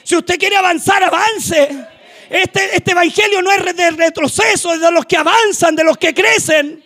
[0.03, 1.87] Si usted quiere avanzar, avance.
[2.29, 6.12] Este, este evangelio no es de retroceso, es de los que avanzan, de los que
[6.12, 6.85] crecen.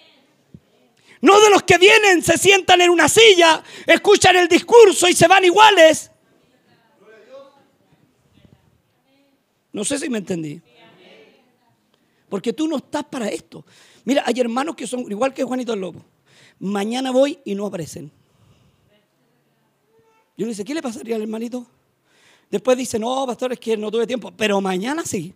[1.23, 5.29] No de los que vienen, se sientan en una silla, escuchan el discurso y se
[5.29, 6.11] van iguales.
[9.73, 10.61] No sé si me entendí.
[12.31, 13.67] Porque tú no estás para esto.
[14.05, 16.03] Mira, hay hermanos que son igual que Juanito el Lobo.
[16.61, 18.11] Mañana voy y no aparecen.
[20.39, 21.67] Yo le dice, ¿qué le pasaría al hermanito?
[22.51, 24.33] Después dice, no, pastor, es que no tuve tiempo.
[24.37, 25.35] Pero mañana sí.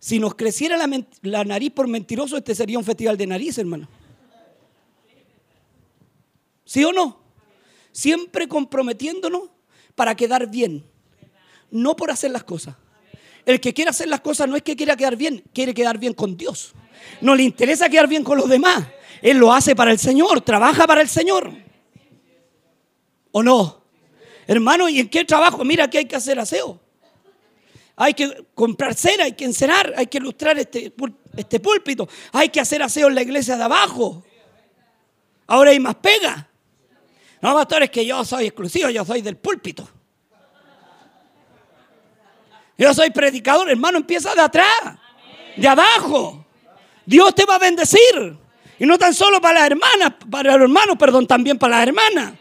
[0.00, 0.78] Si nos creciera
[1.22, 3.86] la, nariz por mentiroso, este sería un festival de nariz, hermano.
[6.64, 7.20] ¿Sí o no?
[7.92, 9.50] Siempre comprometiéndonos
[9.94, 10.84] para quedar bien,
[11.70, 12.76] no por hacer las cosas.
[13.46, 16.14] El que quiere hacer las cosas no es que quiera quedar bien, quiere quedar bien
[16.14, 16.72] con Dios.
[17.20, 18.86] No le interesa quedar bien con los demás.
[19.22, 21.52] Él lo hace para el Señor, trabaja para el Señor.
[23.32, 23.84] ¿O no?
[24.46, 25.64] Hermano, ¿y en qué trabajo?
[25.64, 26.80] Mira que hay que hacer aseo
[28.02, 30.90] hay que comprar cera, hay que encerar, hay que ilustrar este,
[31.36, 34.24] este púlpito, hay que hacer aseo en la iglesia de abajo.
[35.46, 36.48] Ahora hay más pega.
[37.42, 39.86] No, pastor, es que yo soy exclusivo, yo soy del púlpito.
[42.80, 44.96] Yo soy predicador, hermano, empieza de atrás,
[45.54, 46.46] de abajo.
[47.04, 48.38] Dios te va a bendecir.
[48.78, 52.32] Y no tan solo para las hermanas, para los hermanos, perdón, también para las hermanas.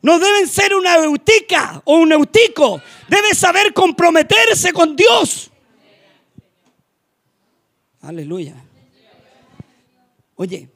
[0.00, 2.80] No deben ser una eutica o un eutico.
[3.08, 5.50] Debe saber comprometerse con Dios.
[8.02, 8.54] Aleluya.
[10.36, 10.68] Oye,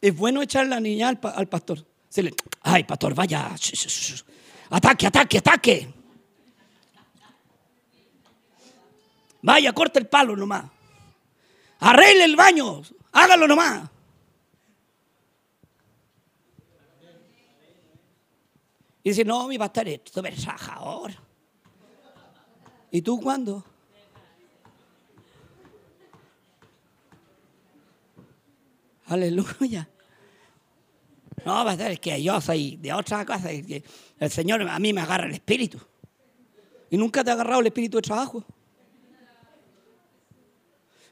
[0.00, 1.84] es bueno echar la niña al, pastor.
[2.62, 3.54] ay, pastor, vaya.
[4.70, 5.95] Ataque, ataque, ataque.
[9.46, 10.64] Vaya, corte el palo nomás.
[11.78, 12.82] Arregle el baño.
[13.12, 13.88] Hágalo nomás.
[19.04, 21.12] Y dice, no, mi pastor es súper trabajador.
[22.90, 23.64] ¿Y tú cuándo?
[29.06, 29.88] Aleluya.
[31.44, 33.52] No, pastor, es que yo soy de otra cosa.
[33.52, 35.78] El Señor a mí me agarra el espíritu.
[36.90, 38.44] ¿Y nunca te ha agarrado el espíritu de trabajo?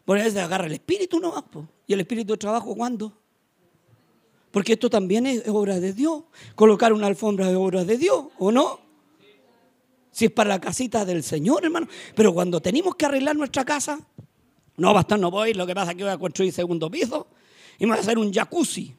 [0.04, 1.44] Por eso agarra el espíritu no
[1.86, 3.12] ¿Y el espíritu de trabajo cuándo?
[4.50, 6.24] Porque esto también es obra de Dios.
[6.54, 8.80] Colocar una alfombra es obra de Dios, ¿o no?
[10.12, 11.88] Si es para la casita del Señor, hermano.
[12.14, 13.98] Pero cuando tenemos que arreglar nuestra casa,
[14.76, 15.54] no, basta, no voy.
[15.54, 17.26] Lo que pasa es que voy a construir segundo piso
[17.78, 18.94] y me voy a hacer un jacuzzi.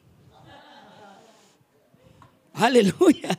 [2.52, 3.38] Aleluya.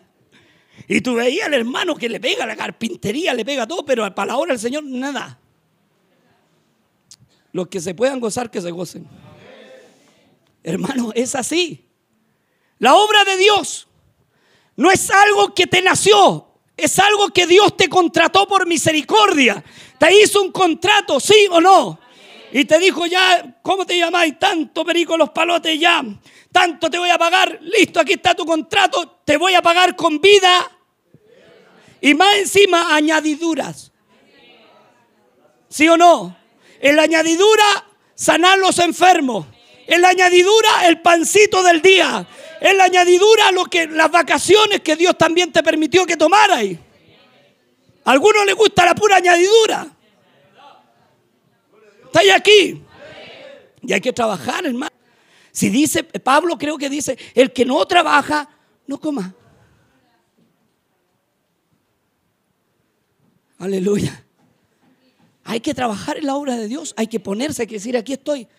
[0.88, 4.32] Y tú veías al hermano que le pega la carpintería, le pega todo, pero para
[4.32, 5.40] la hora del Señor nada.
[7.58, 9.08] Los que se puedan gozar, que se gocen.
[10.62, 11.90] Hermano, es así.
[12.78, 13.88] La obra de Dios
[14.76, 19.64] no es algo que te nació, es algo que Dios te contrató por misericordia.
[19.98, 22.00] Te hizo un contrato, sí o no.
[22.52, 24.38] Y te dijo ya, ¿cómo te llamáis?
[24.38, 26.06] Tanto perico los palotes ya.
[26.52, 27.58] Tanto te voy a pagar.
[27.64, 29.22] Listo, aquí está tu contrato.
[29.26, 30.70] Te voy a pagar con vida.
[32.02, 33.92] Y más encima, añadiduras.
[35.70, 36.38] ¿Sí o no?
[36.80, 37.86] En la añadidura,
[38.16, 39.48] sanar los enfermos.
[39.88, 42.28] En la añadidura, el pancito del día.
[42.60, 46.64] En la añadidura, lo que, las vacaciones que Dios también te permitió que tomaras.
[48.04, 49.88] A algunos les gusta la pura añadidura.
[52.06, 52.82] ¿Estáis aquí?
[53.82, 54.96] Y hay que trabajar, hermano.
[55.52, 58.50] Si dice, Pablo creo que dice, el que no trabaja,
[58.86, 59.34] no coma.
[63.60, 64.27] Aleluya.
[65.50, 68.12] Hay que trabajar en la obra de Dios, hay que ponerse, hay que decir, aquí
[68.12, 68.50] estoy.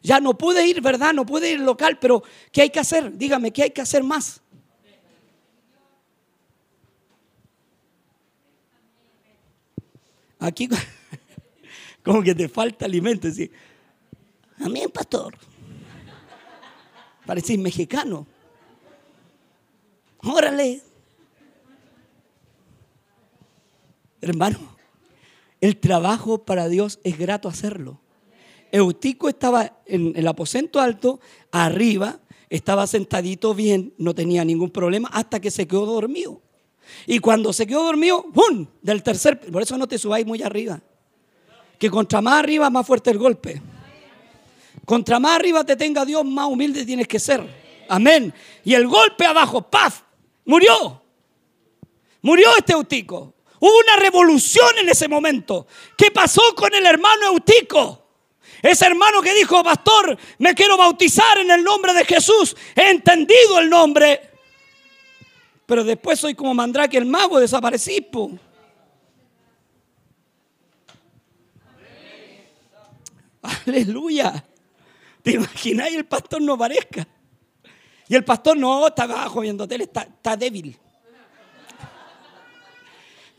[0.00, 1.12] Ya no pude ir, ¿verdad?
[1.12, 3.18] No pude ir local, pero ¿qué hay que hacer?
[3.18, 4.40] Dígame, ¿qué hay que hacer más?
[10.38, 10.70] Aquí
[12.02, 13.30] como que te falta alimento.
[13.30, 13.50] ¿sí?
[14.58, 15.36] Amén, pastor.
[17.26, 18.26] Parecís mexicano.
[20.20, 20.80] Órale.
[24.22, 24.77] Hermano,
[25.60, 28.00] el trabajo para Dios es grato hacerlo.
[28.70, 35.40] Eutico estaba en el aposento alto, arriba, estaba sentadito bien, no tenía ningún problema, hasta
[35.40, 36.42] que se quedó dormido.
[37.06, 38.66] Y cuando se quedó dormido, ¡pum!
[38.82, 40.80] Del tercer, por eso no te subáis muy arriba.
[41.78, 43.60] Que contra más arriba, más fuerte el golpe.
[44.84, 47.46] Contra más arriba te tenga Dios, más humilde tienes que ser.
[47.88, 48.32] Amén.
[48.64, 50.02] Y el golpe abajo, ¡paf!
[50.44, 51.02] Murió.
[52.22, 53.34] Murió este Eutico.
[53.60, 55.66] Hubo una revolución en ese momento.
[55.96, 58.06] ¿Qué pasó con el hermano Eutico?
[58.62, 62.56] Ese hermano que dijo, pastor, me quiero bautizar en el nombre de Jesús.
[62.74, 64.30] He entendido el nombre.
[65.66, 68.06] Pero después soy como Mandrake el mago, desaparecí.
[73.42, 74.44] Aleluya.
[75.22, 77.06] ¿Te imagináis el pastor no aparezca?
[78.08, 80.76] Y el pastor no, está abajo viendo tele, está, está débil.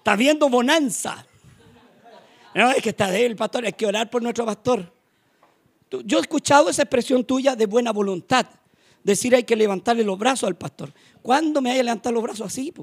[0.10, 1.24] Está viendo bonanza.
[2.56, 4.92] No, es que está débil el pastor, hay que orar por nuestro pastor.
[6.04, 8.48] Yo he escuchado esa expresión tuya de buena voluntad.
[9.04, 10.92] Decir hay que levantarle los brazos al pastor.
[11.22, 12.74] ¿Cuándo me hay que levantar los brazos así?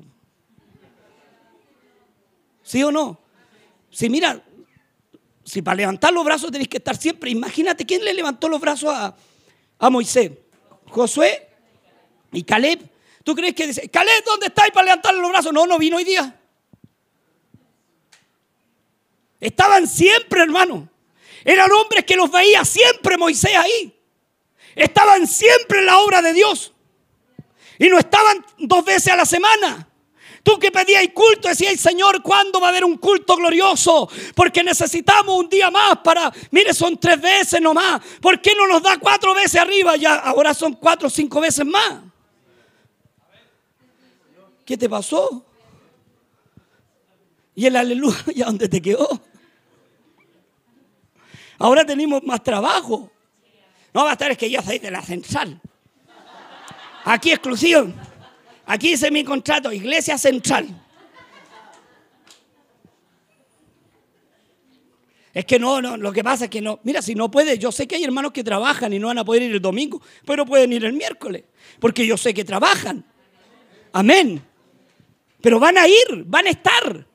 [2.62, 3.18] ¿Sí o no?
[3.90, 4.40] Si mira,
[5.42, 7.30] si para levantar los brazos tenéis que estar siempre.
[7.32, 9.16] Imagínate quién le levantó los brazos a,
[9.80, 10.30] a Moisés.
[10.90, 11.48] Josué
[12.30, 12.88] y Caleb.
[13.24, 15.52] ¿Tú crees que dice, Caleb, ¿dónde estáis para levantarle los brazos?
[15.52, 16.42] No, no vino hoy día.
[19.40, 20.88] Estaban siempre, hermano.
[21.44, 23.94] Eran hombres que los veía siempre Moisés ahí.
[24.74, 26.72] Estaban siempre en la obra de Dios.
[27.78, 29.88] Y no estaban dos veces a la semana.
[30.42, 34.08] Tú que pedías culto, decías, Señor, ¿cuándo va a haber un culto glorioso?
[34.34, 38.00] Porque necesitamos un día más para, mire, son tres veces nomás.
[38.20, 39.96] ¿Por qué no nos da cuatro veces arriba?
[39.96, 42.00] Ya ahora son cuatro o cinco veces más.
[44.64, 45.44] ¿Qué te pasó?
[47.56, 48.14] ¿Y el aleluya
[48.46, 49.08] dónde te quedó?
[51.58, 53.10] Ahora tenemos más trabajo.
[53.94, 55.60] No va a estar es que yo soy de la central.
[57.04, 57.94] Aquí exclusión.
[58.66, 60.68] Aquí dice mi contrato, iglesia central.
[65.32, 66.80] Es que no, no, lo que pasa es que no.
[66.82, 69.24] Mira, si no puede, yo sé que hay hermanos que trabajan y no van a
[69.24, 71.44] poder ir el domingo, pero pueden ir el miércoles,
[71.78, 73.04] porque yo sé que trabajan.
[73.92, 74.42] Amén.
[75.40, 77.06] Pero van a ir, van a estar.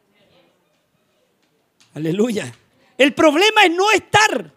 [1.94, 2.54] Aleluya.
[2.98, 4.54] El problema es no estar.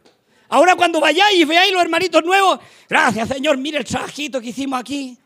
[0.48, 4.78] Ahora cuando vayáis y veáis los hermanitos nuevos, gracias Señor, mire el trajito que hicimos
[4.78, 5.18] aquí.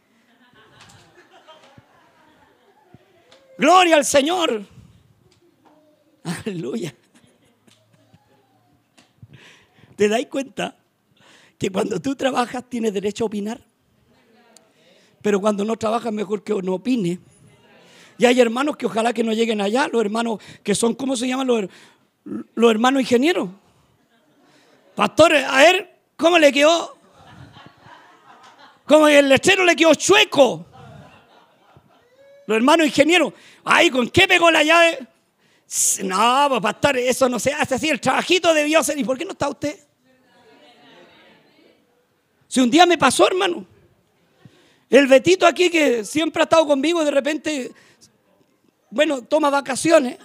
[3.58, 4.64] Gloria al Señor.
[6.22, 6.94] Aleluya.
[9.96, 10.76] ¿Te dais cuenta
[11.58, 13.60] que cuando tú trabajas tienes derecho a opinar?
[15.20, 17.18] Pero cuando no trabajas mejor que no opine.
[18.16, 21.26] Y hay hermanos que ojalá que no lleguen allá, los hermanos que son, ¿cómo se
[21.26, 21.68] llaman los,
[22.24, 23.48] los hermanos ingenieros?
[24.94, 26.96] Pastores, a ver, ¿cómo le quedó?
[28.84, 30.66] Como el lechero le quedó chueco.
[32.46, 33.32] Los hermanos ingenieros,
[33.64, 35.06] ay, ¿con qué pegó la llave?
[36.02, 37.90] No, pues pastor, eso no se hace así.
[37.90, 38.98] El trabajito debió ser.
[38.98, 39.78] ¿Y por qué no está usted?
[42.46, 43.66] Si un día me pasó, hermano.
[44.88, 47.70] El Betito aquí que siempre ha estado conmigo, de repente,
[48.90, 50.16] bueno, toma vacaciones.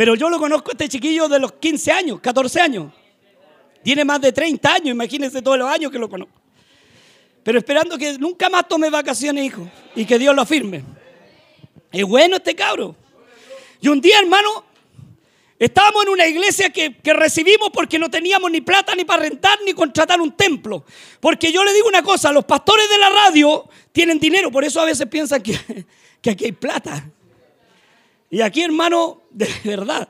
[0.00, 2.90] Pero yo lo conozco este chiquillo de los 15 años, 14 años.
[3.82, 6.40] Tiene más de 30 años, imagínense todos los años que lo conozco.
[7.42, 9.70] Pero esperando que nunca más tome vacaciones, hijo.
[9.94, 10.82] Y que Dios lo afirme.
[11.92, 12.96] Es bueno este cabro.
[13.78, 14.64] Y un día, hermano,
[15.58, 19.58] estábamos en una iglesia que, que, recibimos porque no teníamos ni plata ni para rentar
[19.66, 20.86] ni contratar un templo.
[21.20, 24.80] Porque yo le digo una cosa, los pastores de la radio tienen dinero, por eso
[24.80, 25.84] a veces piensan que,
[26.22, 27.06] que aquí hay plata.
[28.30, 30.08] Y aquí, hermano, de verdad,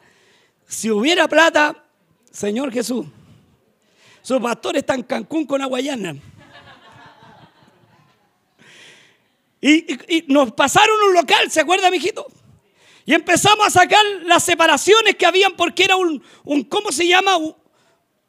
[0.66, 1.84] si hubiera plata,
[2.30, 3.06] Señor Jesús,
[4.22, 6.16] su pastor está en Cancún con Aguayana.
[9.60, 12.26] Y, nos pasaron un local, ¿se acuerda, mijito?
[13.04, 17.32] Y empezamos a sacar las separaciones que habían porque era un, un ¿cómo se llama?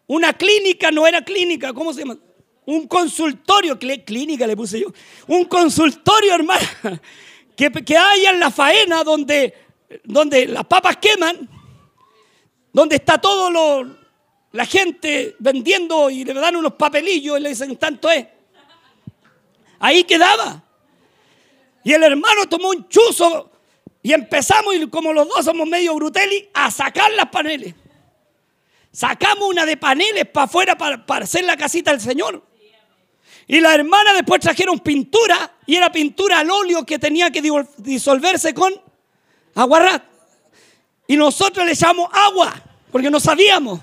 [0.08, 2.18] Una clínica, no era clínica, ¿cómo se llama?
[2.66, 4.88] Un consultorio, clínica le puse yo.
[5.28, 6.68] Un consultorio, hermano,
[7.56, 9.54] que, que hay en la faena donde,
[10.04, 11.50] donde las papas queman,
[12.74, 13.98] donde está todo lo,
[14.52, 18.26] la gente vendiendo y le dan unos papelillos y le dicen tanto es.
[19.80, 20.64] Ahí quedaba.
[21.84, 23.52] Y el hermano tomó un chuzo
[24.04, 27.76] y empezamos, y como los dos somos medio brutelli, a sacar las paneles.
[28.92, 32.44] Sacamos una de paneles para afuera para, para hacer la casita del Señor.
[33.48, 37.42] Y la hermana después trajeron pintura y era pintura al óleo que tenía que
[37.78, 38.74] disolverse con
[39.56, 40.04] aguarrat.
[41.08, 42.54] Y nosotros le echamos agua
[42.92, 43.80] porque no sabíamos.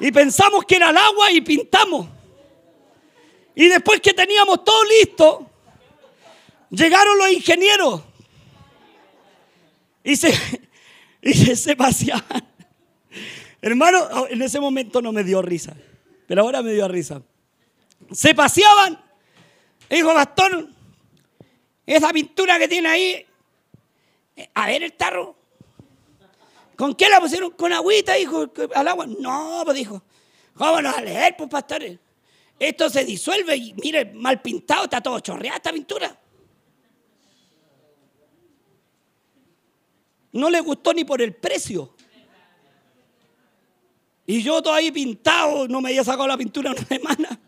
[0.00, 2.08] Y pensamos que era el agua y pintamos.
[3.54, 5.50] Y después que teníamos todo listo,
[6.70, 8.02] Llegaron los ingenieros
[10.02, 10.32] y se,
[11.22, 12.46] y se paseaban.
[13.62, 15.76] Hermano, en ese momento no me dio risa,
[16.26, 17.22] pero ahora me dio risa.
[18.12, 19.00] Se paseaban.
[19.88, 20.68] Dijo, pastor,
[21.86, 23.26] esa pintura que tiene ahí,
[24.54, 25.36] a ver el tarro.
[26.76, 27.50] ¿Con qué la pusieron?
[27.52, 29.06] Con agüita, dijo, al agua.
[29.06, 30.02] No, pues dijo,
[30.54, 31.98] vámonos a leer, pues pastores.
[32.58, 36.18] Esto se disuelve y mire, mal pintado, está todo chorreada esta pintura.
[40.32, 41.94] No le gustó ni por el precio.
[44.26, 47.40] Y yo todavía pintado, no me había sacado la pintura una semana.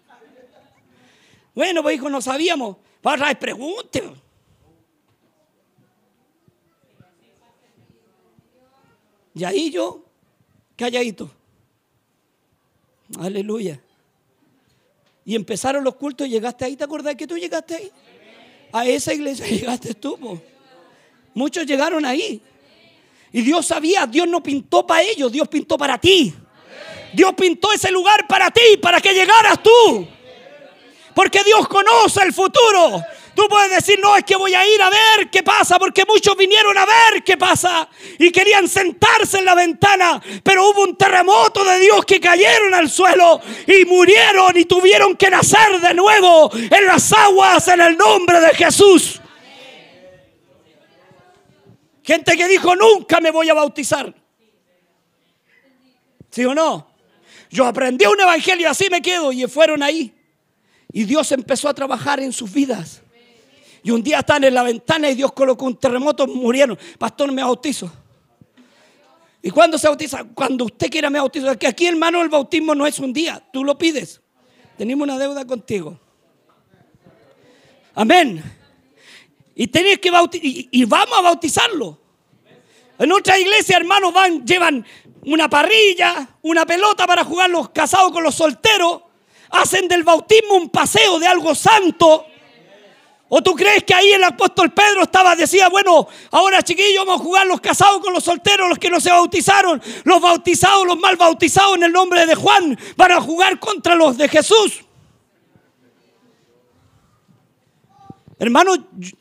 [1.55, 2.77] Bueno, pues hijo, no sabíamos.
[3.03, 4.28] Para otra pregunte.
[9.39, 10.05] Y ahí yo,
[10.77, 11.31] calladito.
[13.21, 13.81] Aleluya.
[15.25, 16.75] Y empezaron los cultos y llegaste ahí.
[16.77, 17.93] ¿Te acordás que tú llegaste ahí?
[18.73, 20.19] A esa iglesia llegaste tú.
[21.35, 22.43] Muchos llegaron ahí.
[23.31, 26.35] Y Dios sabía, Dios no pintó para ellos, Dios pintó para ti.
[27.13, 30.09] Dios pintó ese lugar para ti, para que llegaras tú.
[31.15, 33.05] Porque Dios conoce el futuro.
[33.39, 36.37] Tú puedes decir, no, es que voy a ir a ver qué pasa, porque muchos
[36.37, 41.65] vinieron a ver qué pasa y querían sentarse en la ventana, pero hubo un terremoto
[41.65, 46.85] de Dios que cayeron al suelo y murieron y tuvieron que nacer de nuevo en
[46.85, 49.21] las aguas en el nombre de Jesús.
[52.03, 54.13] Gente que dijo, nunca me voy a bautizar.
[56.29, 56.91] ¿Sí o no?
[57.51, 59.31] Yo aprendí un evangelio, así me quedo.
[59.31, 60.13] Y fueron ahí.
[60.93, 63.03] Y Dios empezó a trabajar en sus vidas.
[63.83, 66.79] Y un día están en la ventana y Dios colocó un terremoto, murieron.
[66.99, 67.91] Pastor, me bautizo.
[69.43, 70.25] ¿Y cuándo se bautiza?
[70.35, 71.57] Cuando usted quiera me bautizo.
[71.59, 73.43] Que aquí, hermano, el bautismo no es un día.
[73.53, 74.21] Tú lo pides.
[74.77, 75.99] Tenemos una deuda contigo.
[77.95, 78.41] Amén.
[79.57, 81.99] Y tenés que y, vamos a bautizarlo.
[82.97, 84.87] En otra iglesia, hermanos, van, llevan
[85.25, 89.03] una parrilla, una pelota para jugar los casados con los solteros.
[89.51, 92.27] Hacen del bautismo un paseo de algo santo.
[93.31, 97.25] ¿O tú crees que ahí el apóstol Pedro estaba, decía, bueno, ahora chiquillos vamos a
[97.25, 101.17] jugar los casados con los solteros, los que no se bautizaron, los bautizados, los mal
[101.17, 104.83] bautizados en el nombre de Juan, van a jugar contra los de Jesús?
[108.39, 108.73] Hermano,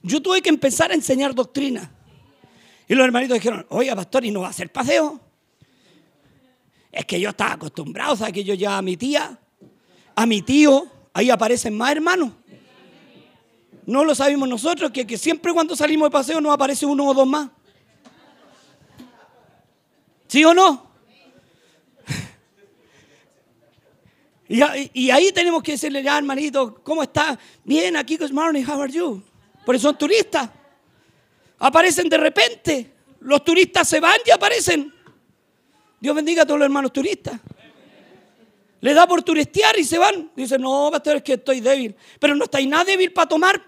[0.03, 1.91] yo tuve que empezar a enseñar doctrina.
[2.87, 5.19] Y los hermanitos dijeron, oiga, pastor, ¿y no va a hacer paseo?
[6.91, 8.33] Es que yo estaba acostumbrado, ¿sabes?
[8.33, 9.37] Que yo ya a mi tía,
[10.15, 12.31] a mi tío, ahí aparecen más hermanos.
[13.87, 17.13] No lo sabemos nosotros, que, que siempre cuando salimos de paseo nos aparece uno o
[17.13, 17.49] dos más.
[20.27, 20.91] ¿Sí o no?
[24.49, 27.39] Y, ahí tenemos que decirle, ya hermanito, ¿cómo está?
[27.63, 29.21] Bien, aquí, good morning, how are you?
[29.65, 30.49] Porque son turistas.
[31.59, 32.93] Aparecen de repente.
[33.21, 34.93] Los turistas se van y aparecen.
[35.99, 37.39] Dios bendiga a todos los hermanos turistas.
[38.79, 40.31] Le da por turistear y se van.
[40.35, 41.95] Dice, no, pastor, es que estoy débil.
[42.19, 43.63] Pero no estáis nada débil para tomar,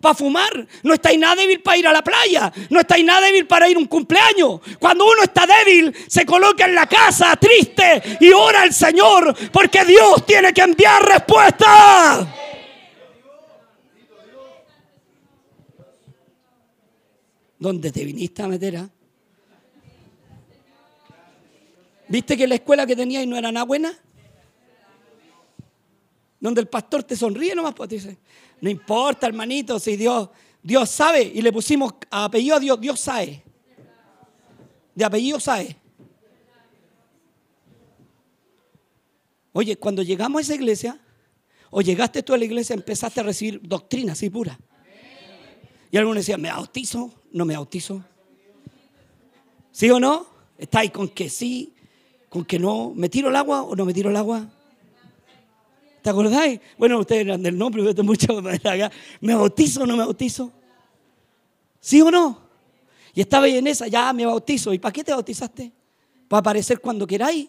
[0.00, 0.66] para fumar.
[0.82, 2.50] No estáis nada débil para ir a la playa.
[2.70, 4.60] No estáis nada débil para ir a un cumpleaños.
[4.78, 9.84] Cuando uno está débil, se coloca en la casa triste y ora al Señor porque
[9.84, 12.34] Dios tiene que enviar respuesta.
[17.58, 18.76] ¿Dónde te viniste a meter?
[18.76, 18.90] Ah?
[22.08, 24.03] ¿Viste que la escuela que teníais no era nada buena?
[26.44, 28.18] Donde el pastor te sonríe nomás, pues dice,
[28.60, 30.28] no importa, hermanito, si Dios,
[30.62, 33.42] Dios sabe, y le pusimos apellido a Dios, Dios sabe.
[34.94, 35.74] De apellido sabe.
[39.54, 41.00] Oye, cuando llegamos a esa iglesia,
[41.70, 44.60] o llegaste tú a la iglesia, empezaste a recibir doctrina así pura.
[45.90, 47.10] Y algunos decían, ¿me bautizo?
[47.32, 48.04] ¿No me bautizo?
[49.72, 50.26] ¿Sí o no?
[50.58, 51.74] ¿Estáis con que sí?
[52.28, 52.92] ¿Con que no?
[52.94, 54.46] ¿Me tiro el agua o no me tiro el agua?
[56.04, 56.60] ¿Te acordáis?
[56.76, 58.92] Bueno, ustedes eran del nombre, pero mucho acá.
[59.22, 60.52] ¿Me bautizo o no me bautizo?
[61.80, 62.42] ¿Sí o no?
[63.14, 64.74] Y estaba ahí en esa, ya me bautizo.
[64.74, 65.72] ¿Y para qué te bautizaste?
[66.28, 67.48] ¿Para aparecer cuando queráis?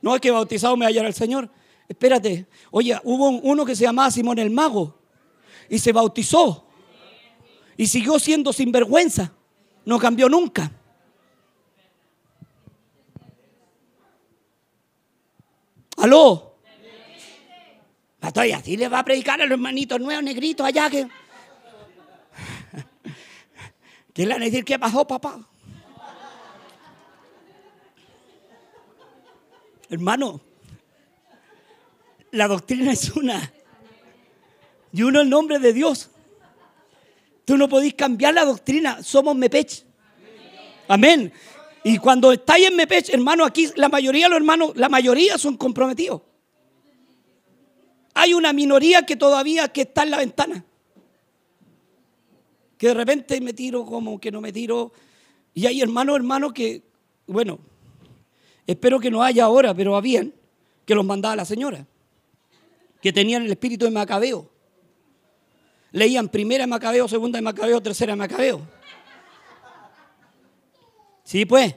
[0.00, 1.50] No es que bautizado me hallar el Señor.
[1.86, 2.46] Espérate.
[2.70, 4.98] Oye, hubo uno que se llamaba Simón el Mago
[5.68, 6.68] y se bautizó
[7.76, 9.34] y siguió siendo sinvergüenza.
[9.84, 10.72] No cambió nunca.
[16.02, 16.56] ¿Aló?
[18.20, 21.06] Estoy así le va a predicar a los hermanitos nuevos negritos allá que.
[24.12, 25.38] ¿Qué le van a decir qué pasó, papá?
[29.88, 30.40] Hermano,
[32.32, 33.52] la doctrina es una.
[34.92, 36.10] Y uno el nombre de Dios.
[37.44, 39.04] Tú no podés cambiar la doctrina.
[39.04, 39.84] Somos Mepech.
[40.88, 41.32] Amén.
[41.84, 45.56] Y cuando estáis en Mepech, hermano, aquí la mayoría de los hermanos, la mayoría son
[45.56, 46.22] comprometidos.
[48.14, 50.64] Hay una minoría que todavía está en la ventana.
[52.78, 54.92] Que de repente me tiro como que no me tiro.
[55.54, 56.82] Y hay hermanos, hermanos que,
[57.26, 57.58] bueno,
[58.66, 60.32] espero que no haya ahora, pero habían,
[60.84, 61.86] que los mandaba la señora.
[63.00, 64.48] Que tenían el espíritu de Macabeo.
[65.90, 68.81] Leían primera de Macabeo, segunda de Macabeo, tercera de Macabeo.
[71.24, 71.74] Sí, pues.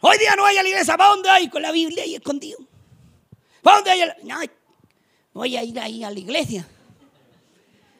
[0.00, 0.96] Hoy día no vaya a la iglesia.
[0.96, 1.48] ¿Para dónde hay?
[1.48, 2.58] Con la Biblia ahí escondido.
[3.62, 4.00] ¿Para dónde hay?
[4.22, 4.38] No,
[5.32, 6.68] voy a ir ahí a la iglesia.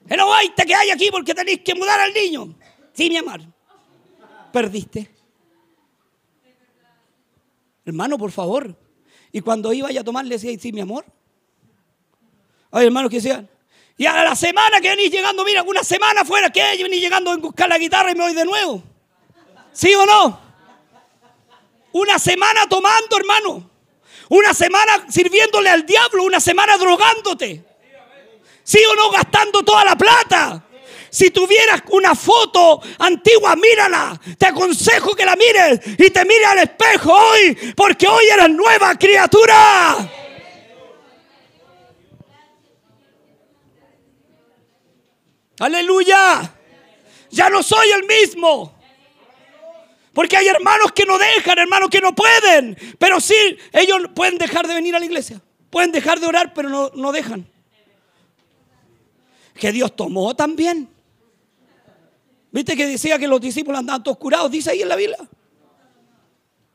[0.07, 2.55] Que no hay, te quedáis aquí porque tenéis que mudar al niño.
[2.93, 3.41] Sí, mi amor.
[4.53, 5.11] Perdiste.
[7.87, 8.77] Hermano, por favor.
[9.33, 11.05] Y cuando iba a tomar, le decía, sí, mi amor.
[12.71, 13.49] Hay hermanos que decían,
[13.97, 17.37] y a la semana que venís llegando, mira, una semana fuera, que venís llegando a
[17.37, 18.94] buscar la guitarra y me voy de nuevo.
[19.75, 20.41] ¿Sí o no?
[21.93, 23.71] Una semana tomando, hermano.
[24.31, 27.63] Una semana sirviéndole al diablo, una semana drogándote.
[28.63, 30.65] ¿Sí o no gastando toda la plata?
[31.11, 34.19] Si tuvieras una foto antigua, mírala.
[34.39, 38.97] Te aconsejo que la mires y te mire al espejo hoy, porque hoy eres nueva
[38.97, 39.97] criatura.
[45.61, 46.53] Aleluya.
[47.31, 48.75] Ya no soy el mismo.
[50.15, 52.77] Porque hay hermanos que no dejan, hermanos que no pueden.
[52.99, 53.35] Pero sí,
[53.73, 55.43] ellos pueden dejar de venir a la iglesia.
[55.71, 57.47] Pueden dejar de orar, pero no, no dejan.
[59.55, 60.89] Que Dios tomó también.
[62.53, 64.51] ¿Viste que decía que los discípulos andaban todos curados?
[64.53, 65.19] Dice ahí en la Biblia.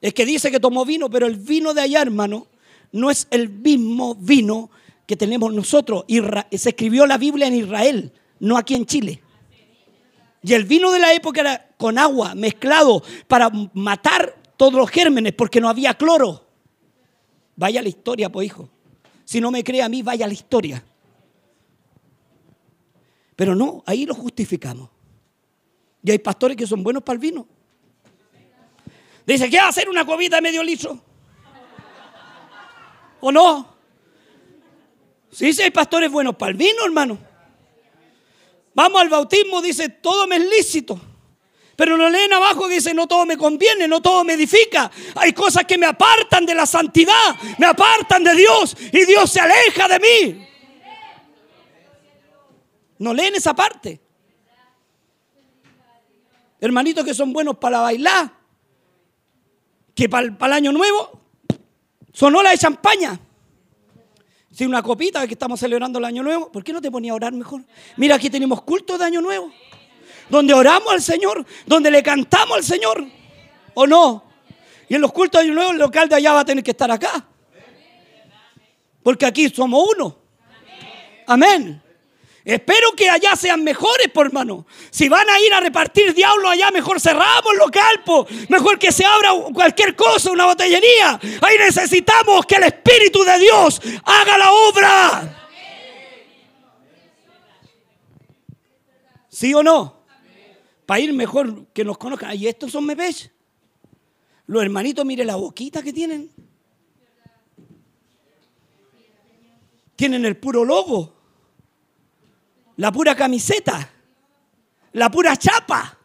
[0.01, 2.47] Es que dice que tomó vino, pero el vino de allá, hermano,
[2.91, 4.69] no es el mismo vino
[5.07, 6.03] que tenemos nosotros.
[6.07, 9.21] se escribió la Biblia en Israel, no aquí en Chile.
[10.41, 15.33] Y el vino de la época era con agua mezclado para matar todos los gérmenes
[15.33, 16.45] porque no había cloro.
[17.55, 18.69] Vaya la historia, pues hijo.
[19.25, 20.83] Si no me cree a mí, vaya la historia.
[23.35, 24.89] Pero no, ahí lo justificamos.
[26.03, 27.47] Y hay pastores que son buenos para el vino.
[29.25, 30.99] Dice, ¿qué va a hacer una cobita de medio litro?
[33.21, 33.75] ¿O no?
[35.31, 37.28] Sí, sí, hay pastores buenos para el vino, hermano.
[38.79, 40.97] Vamos al bautismo, dice, todo me es lícito.
[41.75, 44.89] Pero lo leen abajo que dice, no todo me conviene, no todo me edifica.
[45.15, 49.41] Hay cosas que me apartan de la santidad, me apartan de Dios y Dios se
[49.41, 50.47] aleja de mí.
[52.99, 53.99] No leen esa parte.
[56.61, 58.31] Hermanitos que son buenos para bailar,
[59.93, 61.19] que para el, año nuevo
[62.13, 63.19] sonó la de champaña.
[64.51, 67.15] Si una copita que estamos celebrando el año nuevo, ¿por qué no te ponía a
[67.15, 67.63] orar mejor?
[67.97, 69.51] Mira, aquí tenemos culto de año nuevo,
[70.29, 73.05] donde oramos al Señor, donde le cantamos al Señor,
[73.75, 74.23] ¿o no?
[74.87, 76.71] Y en los cultos de año nuevo el local de allá va a tener que
[76.71, 77.25] estar acá.
[79.03, 80.17] Porque aquí somos uno.
[81.27, 81.81] Amén.
[82.45, 84.65] Espero que allá sean mejores, por hermano.
[84.89, 88.25] Si van a ir a repartir diablo allá, mejor cerramos local, po.
[88.47, 91.19] mejor que se abra cualquier cosa, una botellería.
[91.41, 95.49] Ahí necesitamos que el Espíritu de Dios haga la obra.
[99.29, 100.03] ¿Sí o no?
[100.85, 102.35] Para ir mejor que nos conozcan.
[102.35, 103.31] Y estos son mepech.
[104.47, 106.31] Los hermanitos, mire la boquita que tienen.
[109.95, 111.18] Tienen el puro logo,
[112.79, 113.89] la pura camiseta,
[114.93, 115.97] la pura chapa.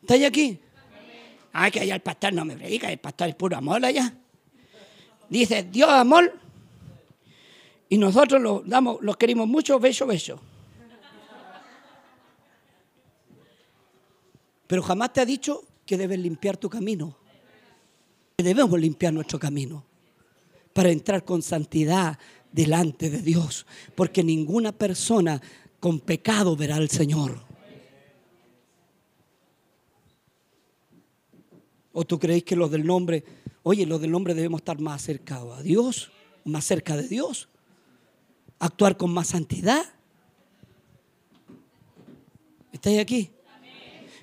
[0.00, 0.60] ¿Estáis aquí?
[1.52, 4.14] Ay, que allá el pastor no me predica, el pastor es puro amor allá.
[5.28, 6.32] Dice, Dios amor.
[7.88, 10.40] Y nosotros los, damos, los queremos mucho, beso, beso.
[14.68, 17.16] Pero jamás te ha dicho que debes limpiar tu camino.
[18.36, 19.84] Que debemos limpiar nuestro camino
[20.78, 22.16] para entrar con santidad
[22.52, 23.66] delante de Dios.
[23.94, 25.40] Porque ninguna persona
[25.80, 27.40] con pecado verá al Señor.
[31.92, 33.24] ¿O tú creéis que los del nombre,
[33.62, 36.10] oye, los del nombre debemos estar más acercados a Dios,
[36.44, 37.48] más cerca de Dios?
[38.60, 39.84] Actuar con más santidad.
[42.72, 43.30] ¿Estáis aquí?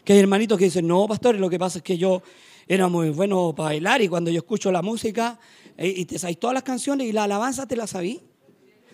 [0.03, 2.21] Que hay hermanitos que dicen, no, pastor, lo que pasa es que yo
[2.67, 5.39] era muy bueno para bailar y cuando yo escucho la música
[5.77, 8.21] y te sabéis todas las canciones y la alabanza te la sabí.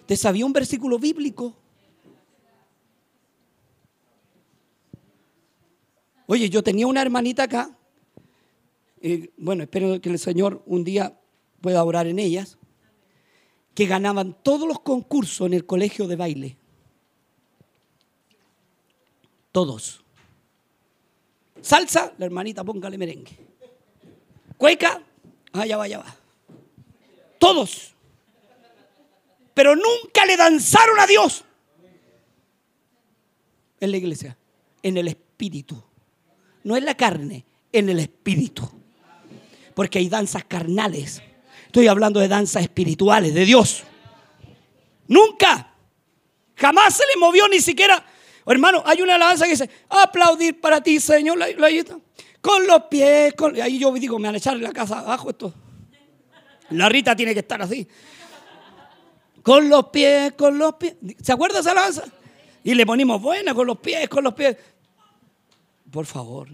[0.05, 1.55] Te sabía un versículo bíblico.
[6.27, 7.77] Oye, yo tenía una hermanita acá
[9.37, 11.17] bueno, espero que el Señor un día
[11.59, 12.57] pueda orar en ellas,
[13.73, 16.57] que ganaban todos los concursos en el colegio de baile.
[19.51, 20.03] Todos.
[21.61, 23.31] Salsa, la hermanita póngale merengue.
[24.57, 25.03] Cueca,
[25.53, 26.15] allá va, allá va.
[27.41, 27.93] Todos.
[29.53, 31.43] Pero nunca le danzaron a Dios.
[33.81, 34.37] En la iglesia,
[34.81, 35.83] en el espíritu.
[36.63, 38.69] No en la carne, en el espíritu
[39.73, 41.21] porque hay danzas carnales.
[41.65, 43.83] Estoy hablando de danzas espirituales, de Dios.
[45.07, 45.73] Nunca,
[46.55, 48.05] jamás se le movió ni siquiera.
[48.45, 51.39] hermano, hay una alabanza que dice, aplaudir para ti, Señor.
[52.41, 53.59] con los pies, con...
[53.59, 55.53] ahí yo digo, me van a echar la casa abajo esto.
[56.71, 57.87] La Rita tiene que estar así.
[59.43, 60.95] Con los pies, con los pies.
[61.21, 62.03] ¿Se acuerda esa alabanza?
[62.63, 64.55] Y le ponimos buena con los pies, con los pies.
[65.89, 66.47] Por favor.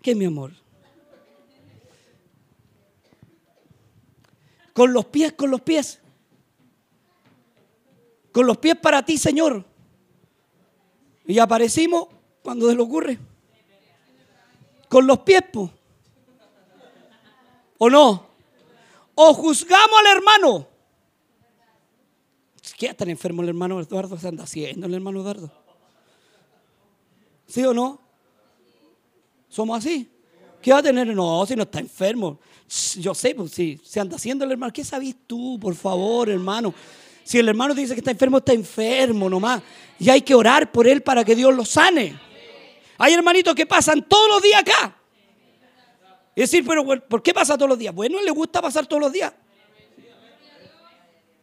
[0.00, 0.52] ¿Qué mi amor?
[4.72, 6.00] Con los pies, con los pies.
[8.30, 9.64] Con los pies para ti, Señor.
[11.26, 12.08] Y aparecimos
[12.42, 13.18] cuando se le ocurre.
[14.88, 15.44] Con los pies,
[17.78, 18.31] ¿o no?
[19.24, 20.68] O juzgamos al hermano.
[22.76, 25.52] ¿Qué tan enfermo el hermano Eduardo se anda haciendo el hermano Eduardo?
[27.46, 28.00] ¿Sí o no?
[29.48, 30.10] ¿Somos así?
[30.60, 31.06] ¿Qué va a tener?
[31.14, 32.40] No, si no está enfermo.
[32.96, 34.72] Yo sé, pues si se anda haciendo el hermano.
[34.72, 36.74] ¿Qué sabes tú, por favor, hermano?
[37.22, 39.62] Si el hermano dice que está enfermo, está enfermo nomás.
[40.00, 42.18] Y hay que orar por él para que Dios lo sane.
[42.98, 45.01] Hay hermanitos que pasan todos los días acá.
[46.34, 47.94] Es decir, pero ¿por qué pasa todos los días?
[47.94, 49.32] Bueno, le gusta pasar todos los días.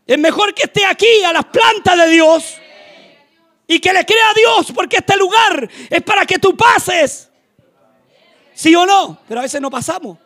[0.08, 2.56] Es mejor que esté aquí a las plantas de Dios
[3.68, 7.30] y que le crea a Dios, porque este lugar es para que tú pases.
[8.56, 9.20] ¿Sí o no?
[9.28, 10.18] Pero a veces no pasamos.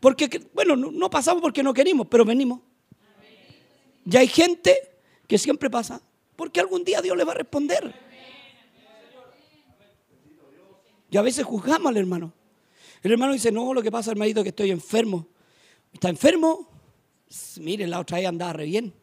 [0.00, 2.60] Porque, bueno, no pasamos porque no queremos, pero venimos.
[4.04, 4.76] Y hay gente
[5.28, 6.00] que siempre pasa
[6.34, 7.94] porque algún día Dios le va a responder.
[11.10, 12.32] Y a veces juzgamos al hermano.
[13.02, 15.28] El hermano dice, no, lo que pasa, hermanito, es que estoy enfermo.
[15.92, 16.68] ¿Está enfermo?
[17.60, 18.94] Mire, la otra vez andaba re bien.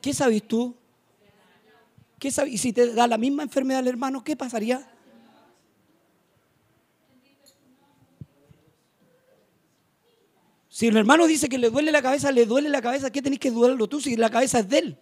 [0.00, 0.76] ¿Qué sabes tú?
[2.18, 2.54] ¿Qué sabes?
[2.54, 4.88] Y si te da la misma enfermedad al hermano, ¿qué pasaría?
[10.68, 13.40] Si el hermano dice que le duele la cabeza, le duele la cabeza, ¿qué tenés
[13.40, 14.98] que dudarlo tú si la cabeza es de él?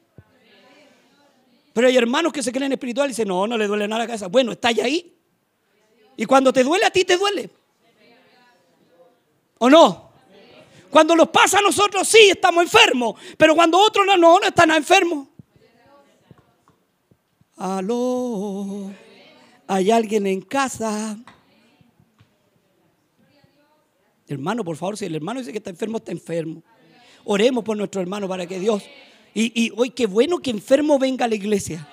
[1.75, 4.07] Pero hay hermanos que se creen espirituales y dicen, no, no le duele nada la
[4.07, 4.29] cabeza.
[4.29, 5.16] Bueno, está ahí.
[6.17, 7.51] Y cuando te duele a ti, te duele.
[9.59, 10.11] ¿O no?
[10.91, 13.21] Cuando nos pasa a nosotros, sí, estamos enfermos.
[13.37, 15.29] Pero cuando otros no, no, no están enfermos.
[17.57, 18.91] Aló,
[19.67, 21.19] hay alguien en casa.
[24.29, 26.63] Hermano, por favor, si el hermano dice que está enfermo, está enfermo.
[27.25, 28.83] Oremos por nuestro hermano para que Dios.
[29.35, 31.87] Y, hoy qué bueno que enfermo venga a la iglesia.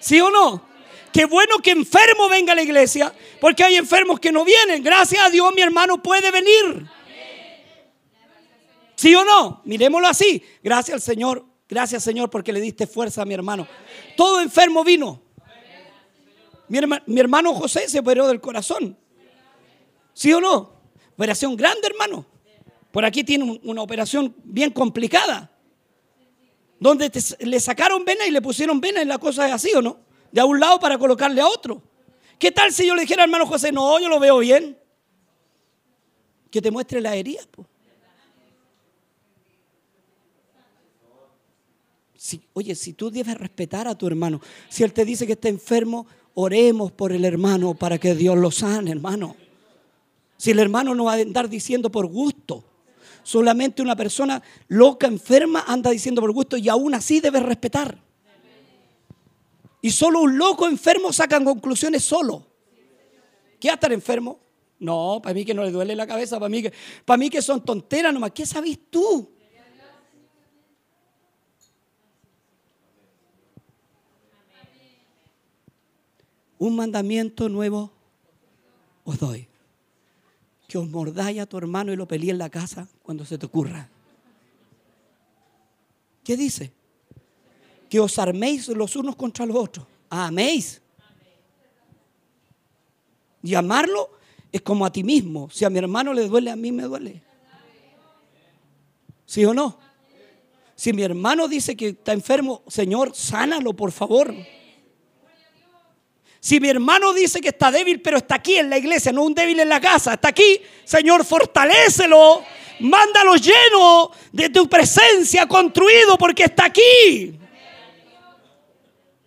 [0.00, 0.71] ¿Sí o no?
[1.12, 4.82] Qué bueno que enfermo venga a la iglesia, porque hay enfermos que no vienen.
[4.82, 6.86] Gracias a Dios mi hermano puede venir.
[8.96, 9.60] ¿Sí o no?
[9.64, 10.42] Miremoslo así.
[10.62, 11.44] Gracias al Señor.
[11.68, 13.66] Gracias Señor porque le diste fuerza a mi hermano.
[14.16, 15.22] Todo enfermo vino.
[16.68, 18.96] Mi, hermano José se operó del corazón.
[20.14, 20.80] ¿Sí o no?
[21.14, 22.24] Operación grande, hermano.
[22.90, 25.50] Por aquí tiene una operación bien complicada.
[26.78, 27.10] donde
[27.40, 30.00] le sacaron vena y le pusieron vena y la cosa es así o no,
[30.32, 31.82] de a un lado para colocarle a otro.
[32.38, 34.76] ¿Qué tal si yo le dijera, hermano José, no, yo lo veo bien?
[36.50, 37.42] Que te muestre la herida.
[42.54, 46.06] oye, si tú debes respetar a tu hermano, si él te dice que está enfermo,
[46.34, 49.36] oremos por el hermano para que Dios lo sane, hermano.
[50.36, 52.64] Si el hermano no va a andar diciendo por gusto,
[53.22, 57.98] solamente una persona loca, enferma, anda diciendo por gusto y aún así debes respetar.
[59.82, 62.46] Y solo un loco enfermo sacan conclusiones solo.
[63.58, 64.38] ¿Qué va a estar enfermo?
[64.78, 66.72] No, para mí que no le duele la cabeza, para mí que,
[67.04, 68.30] para mí que son tonteras nomás.
[68.30, 69.28] ¿Qué sabes tú?
[76.58, 77.92] Un mandamiento nuevo
[79.04, 79.48] os doy.
[80.68, 83.46] Que os mordáis a tu hermano y lo peleé en la casa cuando se te
[83.46, 83.88] ocurra.
[86.22, 86.72] ¿Qué dice?
[87.92, 89.86] Que os arméis los unos contra los otros.
[90.08, 90.80] Améis.
[93.42, 94.12] Y amarlo
[94.50, 95.50] es como a ti mismo.
[95.50, 97.22] Si a mi hermano le duele, a mí me duele.
[99.26, 99.78] ¿Sí o no?
[100.74, 104.34] Si mi hermano dice que está enfermo, Señor, sánalo, por favor.
[106.40, 109.34] Si mi hermano dice que está débil, pero está aquí en la iglesia, no un
[109.34, 112.42] débil en la casa, está aquí, Señor, fortalécelo.
[112.80, 117.38] Mándalo lleno de tu presencia, construido, porque está aquí.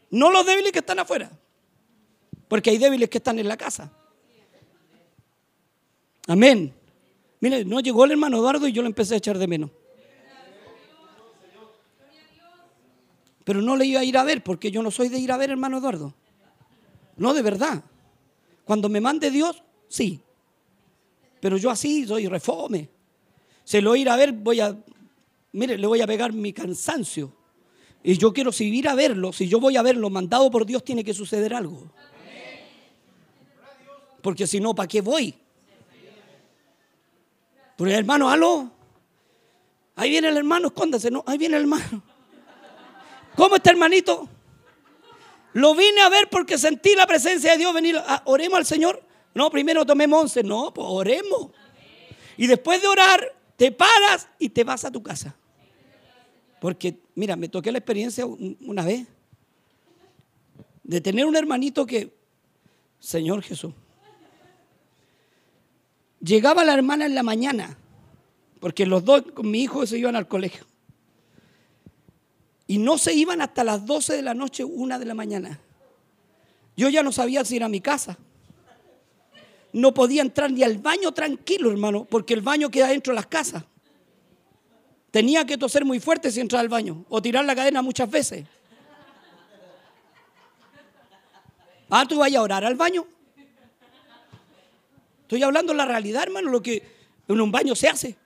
[0.10, 1.32] No los débiles que están afuera.
[2.48, 3.92] Porque hay débiles que están en la casa.
[6.28, 6.74] Amén.
[7.40, 9.72] Mire, no llegó el hermano Eduardo y yo lo empecé a echar de menos.
[13.44, 15.38] Pero no le iba a ir a ver porque yo no soy de ir a
[15.38, 16.14] ver hermano Eduardo.
[17.18, 17.84] No, de verdad.
[18.64, 20.20] Cuando me mande Dios, sí.
[21.40, 22.90] Pero yo así soy refome.
[23.64, 24.76] Se lo ir a ver, voy a,
[25.52, 27.32] mire, le voy a pegar mi cansancio.
[28.08, 29.34] Y yo quiero seguir a verlo.
[29.34, 31.92] Si yo voy a verlo mandado por Dios, tiene que suceder algo.
[34.22, 35.34] Porque si no, ¿para qué voy?
[37.76, 38.70] Porque hermano, aló.
[39.96, 41.10] Ahí viene el hermano, escóndase.
[41.10, 42.04] No, ahí viene el hermano.
[43.36, 44.30] ¿Cómo está hermanito?
[45.54, 48.00] Lo vine a ver porque sentí la presencia de Dios venir.
[48.26, 49.02] Oremos al Señor.
[49.34, 50.44] No, primero tomemos once.
[50.44, 51.50] No, pues oremos.
[52.38, 55.36] Y después de orar, te paras y te vas a tu casa.
[56.66, 59.06] Porque, mira, me toqué la experiencia una vez
[60.84, 62.12] de tener un hermanito que,
[63.00, 63.72] Señor Jesús,
[66.20, 67.78] llegaba la hermana en la mañana,
[68.60, 70.66] porque los dos con mi hijo se iban al colegio.
[72.66, 75.60] Y no se iban hasta las 12 de la noche, una de la mañana.
[76.76, 78.18] Yo ya no sabía si era mi casa.
[79.72, 83.28] No podía entrar ni al baño tranquilo, hermano, porque el baño queda dentro de las
[83.28, 83.66] casas.
[85.16, 88.46] Tenía que toser muy fuerte si entraba al baño o tirar la cadena muchas veces.
[91.90, 93.06] Ah, tú vayas a orar al baño.
[95.22, 96.84] Estoy hablando de la realidad, hermano, lo que
[97.30, 98.18] en un baño se hace.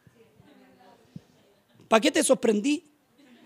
[1.87, 2.83] ¿Para qué te sorprendí?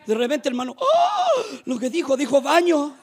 [0.08, 1.41] De repente, hermano, ¡oh!
[1.66, 2.96] Lo que dijo, dijo baño.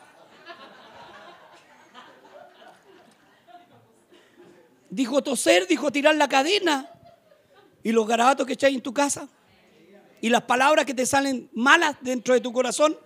[4.88, 6.88] Dijo toser, dijo tirar la cadena.
[7.82, 9.28] ¿Y los garabatos que echáis en tu casa?
[10.20, 12.96] Y las palabras que te salen malas dentro de tu corazón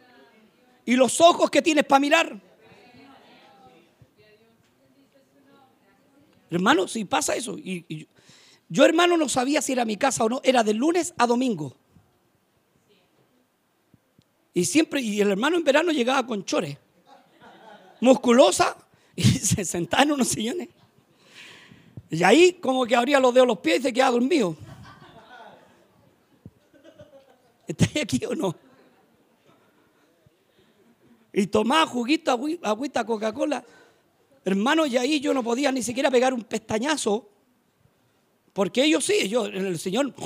[0.84, 2.40] y los ojos que tienes para mirar.
[6.50, 8.06] Hermano, si pasa eso, y,
[8.68, 11.76] yo, hermano no sabía si era mi casa o no, era de lunes a domingo.
[14.52, 16.76] Y siempre, y el hermano en verano llegaba con chores,
[18.00, 18.76] musculosa,
[19.16, 20.68] y se sentaba en unos sillones.
[22.10, 24.56] Y ahí como que abría los dedos los pies y se quedaba dormido.
[27.66, 28.54] ¿Estáis aquí o no?
[31.32, 32.30] Y tomaba juguito,
[32.62, 33.64] agüita, Coca-Cola.
[34.44, 37.28] Hermano, y ahí yo no podía ni siquiera pegar un pestañazo.
[38.52, 40.14] Porque ellos sí, yo, el Señor.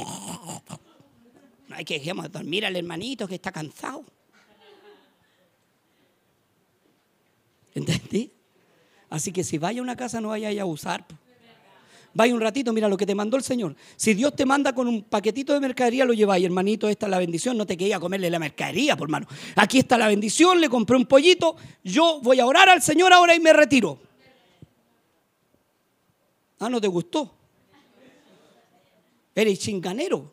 [1.69, 4.03] No hay que dejemos dormir al hermanito que está cansado.
[7.75, 8.33] ¿Entendí?
[9.11, 11.05] Así que si vaya a una casa no vaya a abusar.
[12.19, 13.77] Vaya un ratito, mira lo que te mandó el Señor.
[13.95, 17.19] Si Dios te manda con un paquetito de mercadería, lo lleváis, hermanito, esta es la
[17.21, 17.57] bendición.
[17.57, 19.29] No te quería comerle la mercadería, por hermano.
[19.55, 21.55] Aquí está la bendición, le compré un pollito.
[21.85, 24.01] Yo voy a orar al Señor ahora y me retiro.
[26.59, 27.33] Ah, ¿no te gustó?
[29.33, 30.29] Eres chinganero.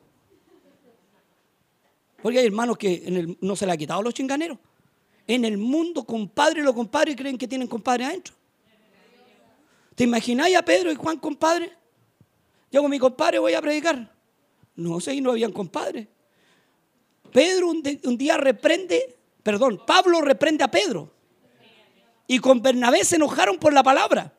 [2.19, 4.57] Porque hay hermanos que no se le ha quitado los chinganeros.
[5.27, 8.34] En el mundo, compadre, los compadres creen que tienen compadre adentro.
[9.95, 11.71] ¿Te imagináis a Pedro y Juan compadre?
[12.71, 14.13] Yo con mi compadre voy a predicar.
[14.75, 16.09] No sé, y no habían compadre.
[17.31, 21.13] Pedro un, un día reprende, perdón, Pablo reprende a Pedro.
[22.27, 24.33] Y con Bernabé se enojaron por la palabra.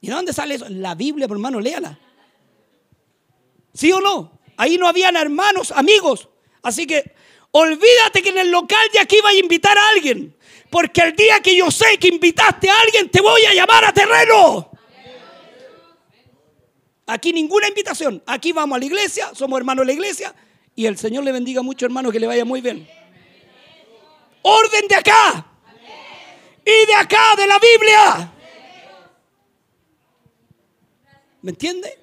[0.00, 0.66] ¿Y de dónde sale eso?
[0.68, 1.98] La Biblia, por hermano, léala.
[3.72, 4.38] ¿Sí o no?
[4.56, 6.28] Ahí no habían hermanos, amigos.
[6.62, 7.14] Así que
[7.58, 10.36] olvídate que en el local de aquí va a invitar a alguien.
[10.70, 13.92] Porque el día que yo sé que invitaste a alguien, te voy a llamar a
[13.92, 14.70] terreno.
[17.06, 18.22] Aquí ninguna invitación.
[18.26, 20.34] Aquí vamos a la iglesia, somos hermanos de la iglesia.
[20.74, 22.86] Y el Señor le bendiga mucho, hermano, que le vaya muy bien.
[24.42, 25.46] Orden de acá.
[26.64, 28.32] Y de acá, de la Biblia.
[31.42, 31.98] ¿Me entiende?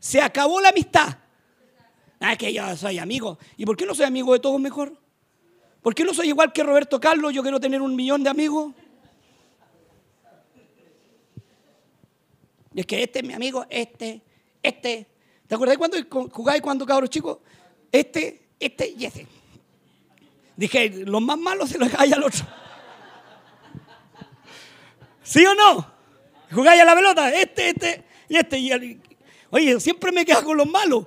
[0.00, 1.21] Se acabó la amistad.
[2.22, 3.38] Ah, que yo soy amigo.
[3.56, 4.96] ¿Y por qué no soy amigo de todos mejor?
[5.82, 7.32] ¿Por qué no soy igual que Roberto Carlos?
[7.32, 8.72] Yo quiero tener un millón de amigos.
[12.74, 14.22] Y es que este es mi amigo, este,
[14.62, 15.06] este.
[15.46, 15.96] ¿Te acuerdas cuando
[16.30, 17.38] jugáis cuando cabros chicos?
[17.90, 19.26] Este, este y este.
[20.56, 22.46] Dije, los más malos se los dejáis al otro.
[25.22, 25.86] ¿Sí o no?
[26.52, 28.58] Jugáis a la pelota, este, este y este.
[28.58, 29.02] Y el-
[29.50, 31.06] oye, siempre me quedo con los malos.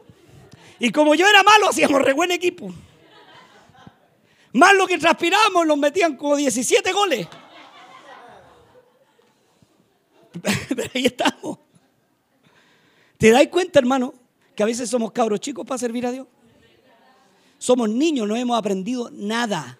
[0.79, 2.73] Y como yo era malo, hacíamos re buen equipo.
[4.53, 7.27] Más lo que transpiramos, nos metían como 17 goles.
[10.75, 11.59] Pero ahí estamos.
[13.17, 14.13] ¿Te das cuenta, hermano,
[14.55, 16.27] que a veces somos cabros chicos para servir a Dios?
[17.57, 19.79] Somos niños, no hemos aprendido nada.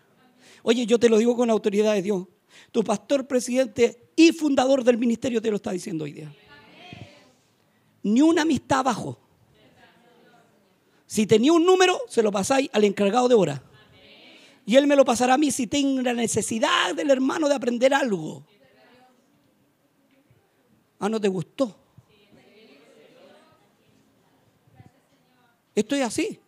[0.64, 2.28] Oye, yo te lo digo con autoridad de Dios.
[2.72, 6.34] Tu pastor, presidente y fundador del ministerio te lo está diciendo hoy día.
[8.04, 9.25] Ni una amistad abajo.
[11.06, 13.64] Si tenía un número, se lo pasáis al encargado de hora.
[14.66, 17.94] Y él me lo pasará a mí si tengo la necesidad del hermano de aprender
[17.94, 18.44] algo.
[21.00, 21.76] Ah, ¿no te gustó?
[25.76, 26.40] Esto es así.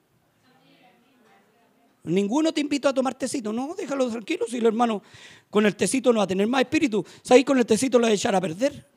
[2.05, 3.51] Ninguno te invitó a tomar tecito.
[3.51, 4.45] No, déjalo tranquilo.
[4.49, 5.03] Si el hermano
[5.49, 7.05] con el tecito no va a tener más espíritu.
[7.21, 7.43] ¿Sabes?
[7.43, 8.96] Con el tecito lo va a echar a perder.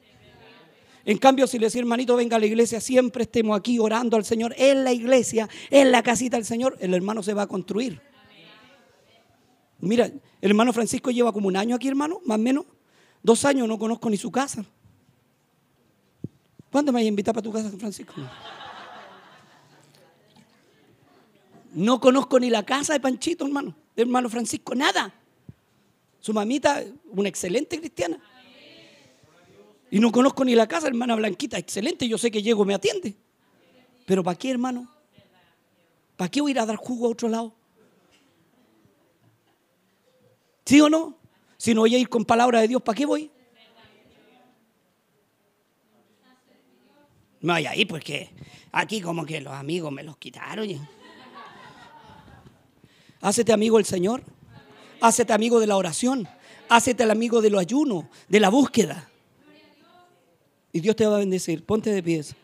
[1.04, 4.24] En cambio, si le decís, hermanito, venga a la iglesia, siempre estemos aquí orando al
[4.24, 8.00] Señor, en la iglesia, en la casita del Señor, el hermano se va a construir.
[9.80, 12.66] Mira, el hermano Francisco lleva como un año aquí, hermano, más o menos.
[13.22, 14.64] Dos años no conozco ni su casa.
[16.70, 18.14] ¿Cuándo me vas a invitar para tu casa, Francisco?
[21.72, 25.14] No conozco ni la casa de Panchito, hermano, hermano Francisco, nada.
[26.20, 28.18] Su mamita, una excelente cristiana.
[29.90, 33.16] Y no conozco ni la casa, hermana Blanquita, excelente, yo sé que llego, me atiende.
[34.06, 34.88] Pero ¿para qué, hermano?
[36.16, 37.54] ¿Para qué voy a ir a dar jugo a otro lado?
[40.64, 41.18] ¿Sí o no?
[41.56, 43.30] Si no voy a ir con palabra de Dios, ¿para qué voy?
[47.40, 48.30] No hay ahí, porque
[48.70, 50.68] aquí como que los amigos me los quitaron.
[53.20, 54.22] Hácete amigo del Señor.
[55.00, 56.28] Hácete amigo de la oración.
[56.68, 59.09] Hácete el amigo de lo ayuno, de la búsqueda.
[60.72, 61.64] Y Dios te va a bendecir.
[61.64, 62.34] Ponte de pies.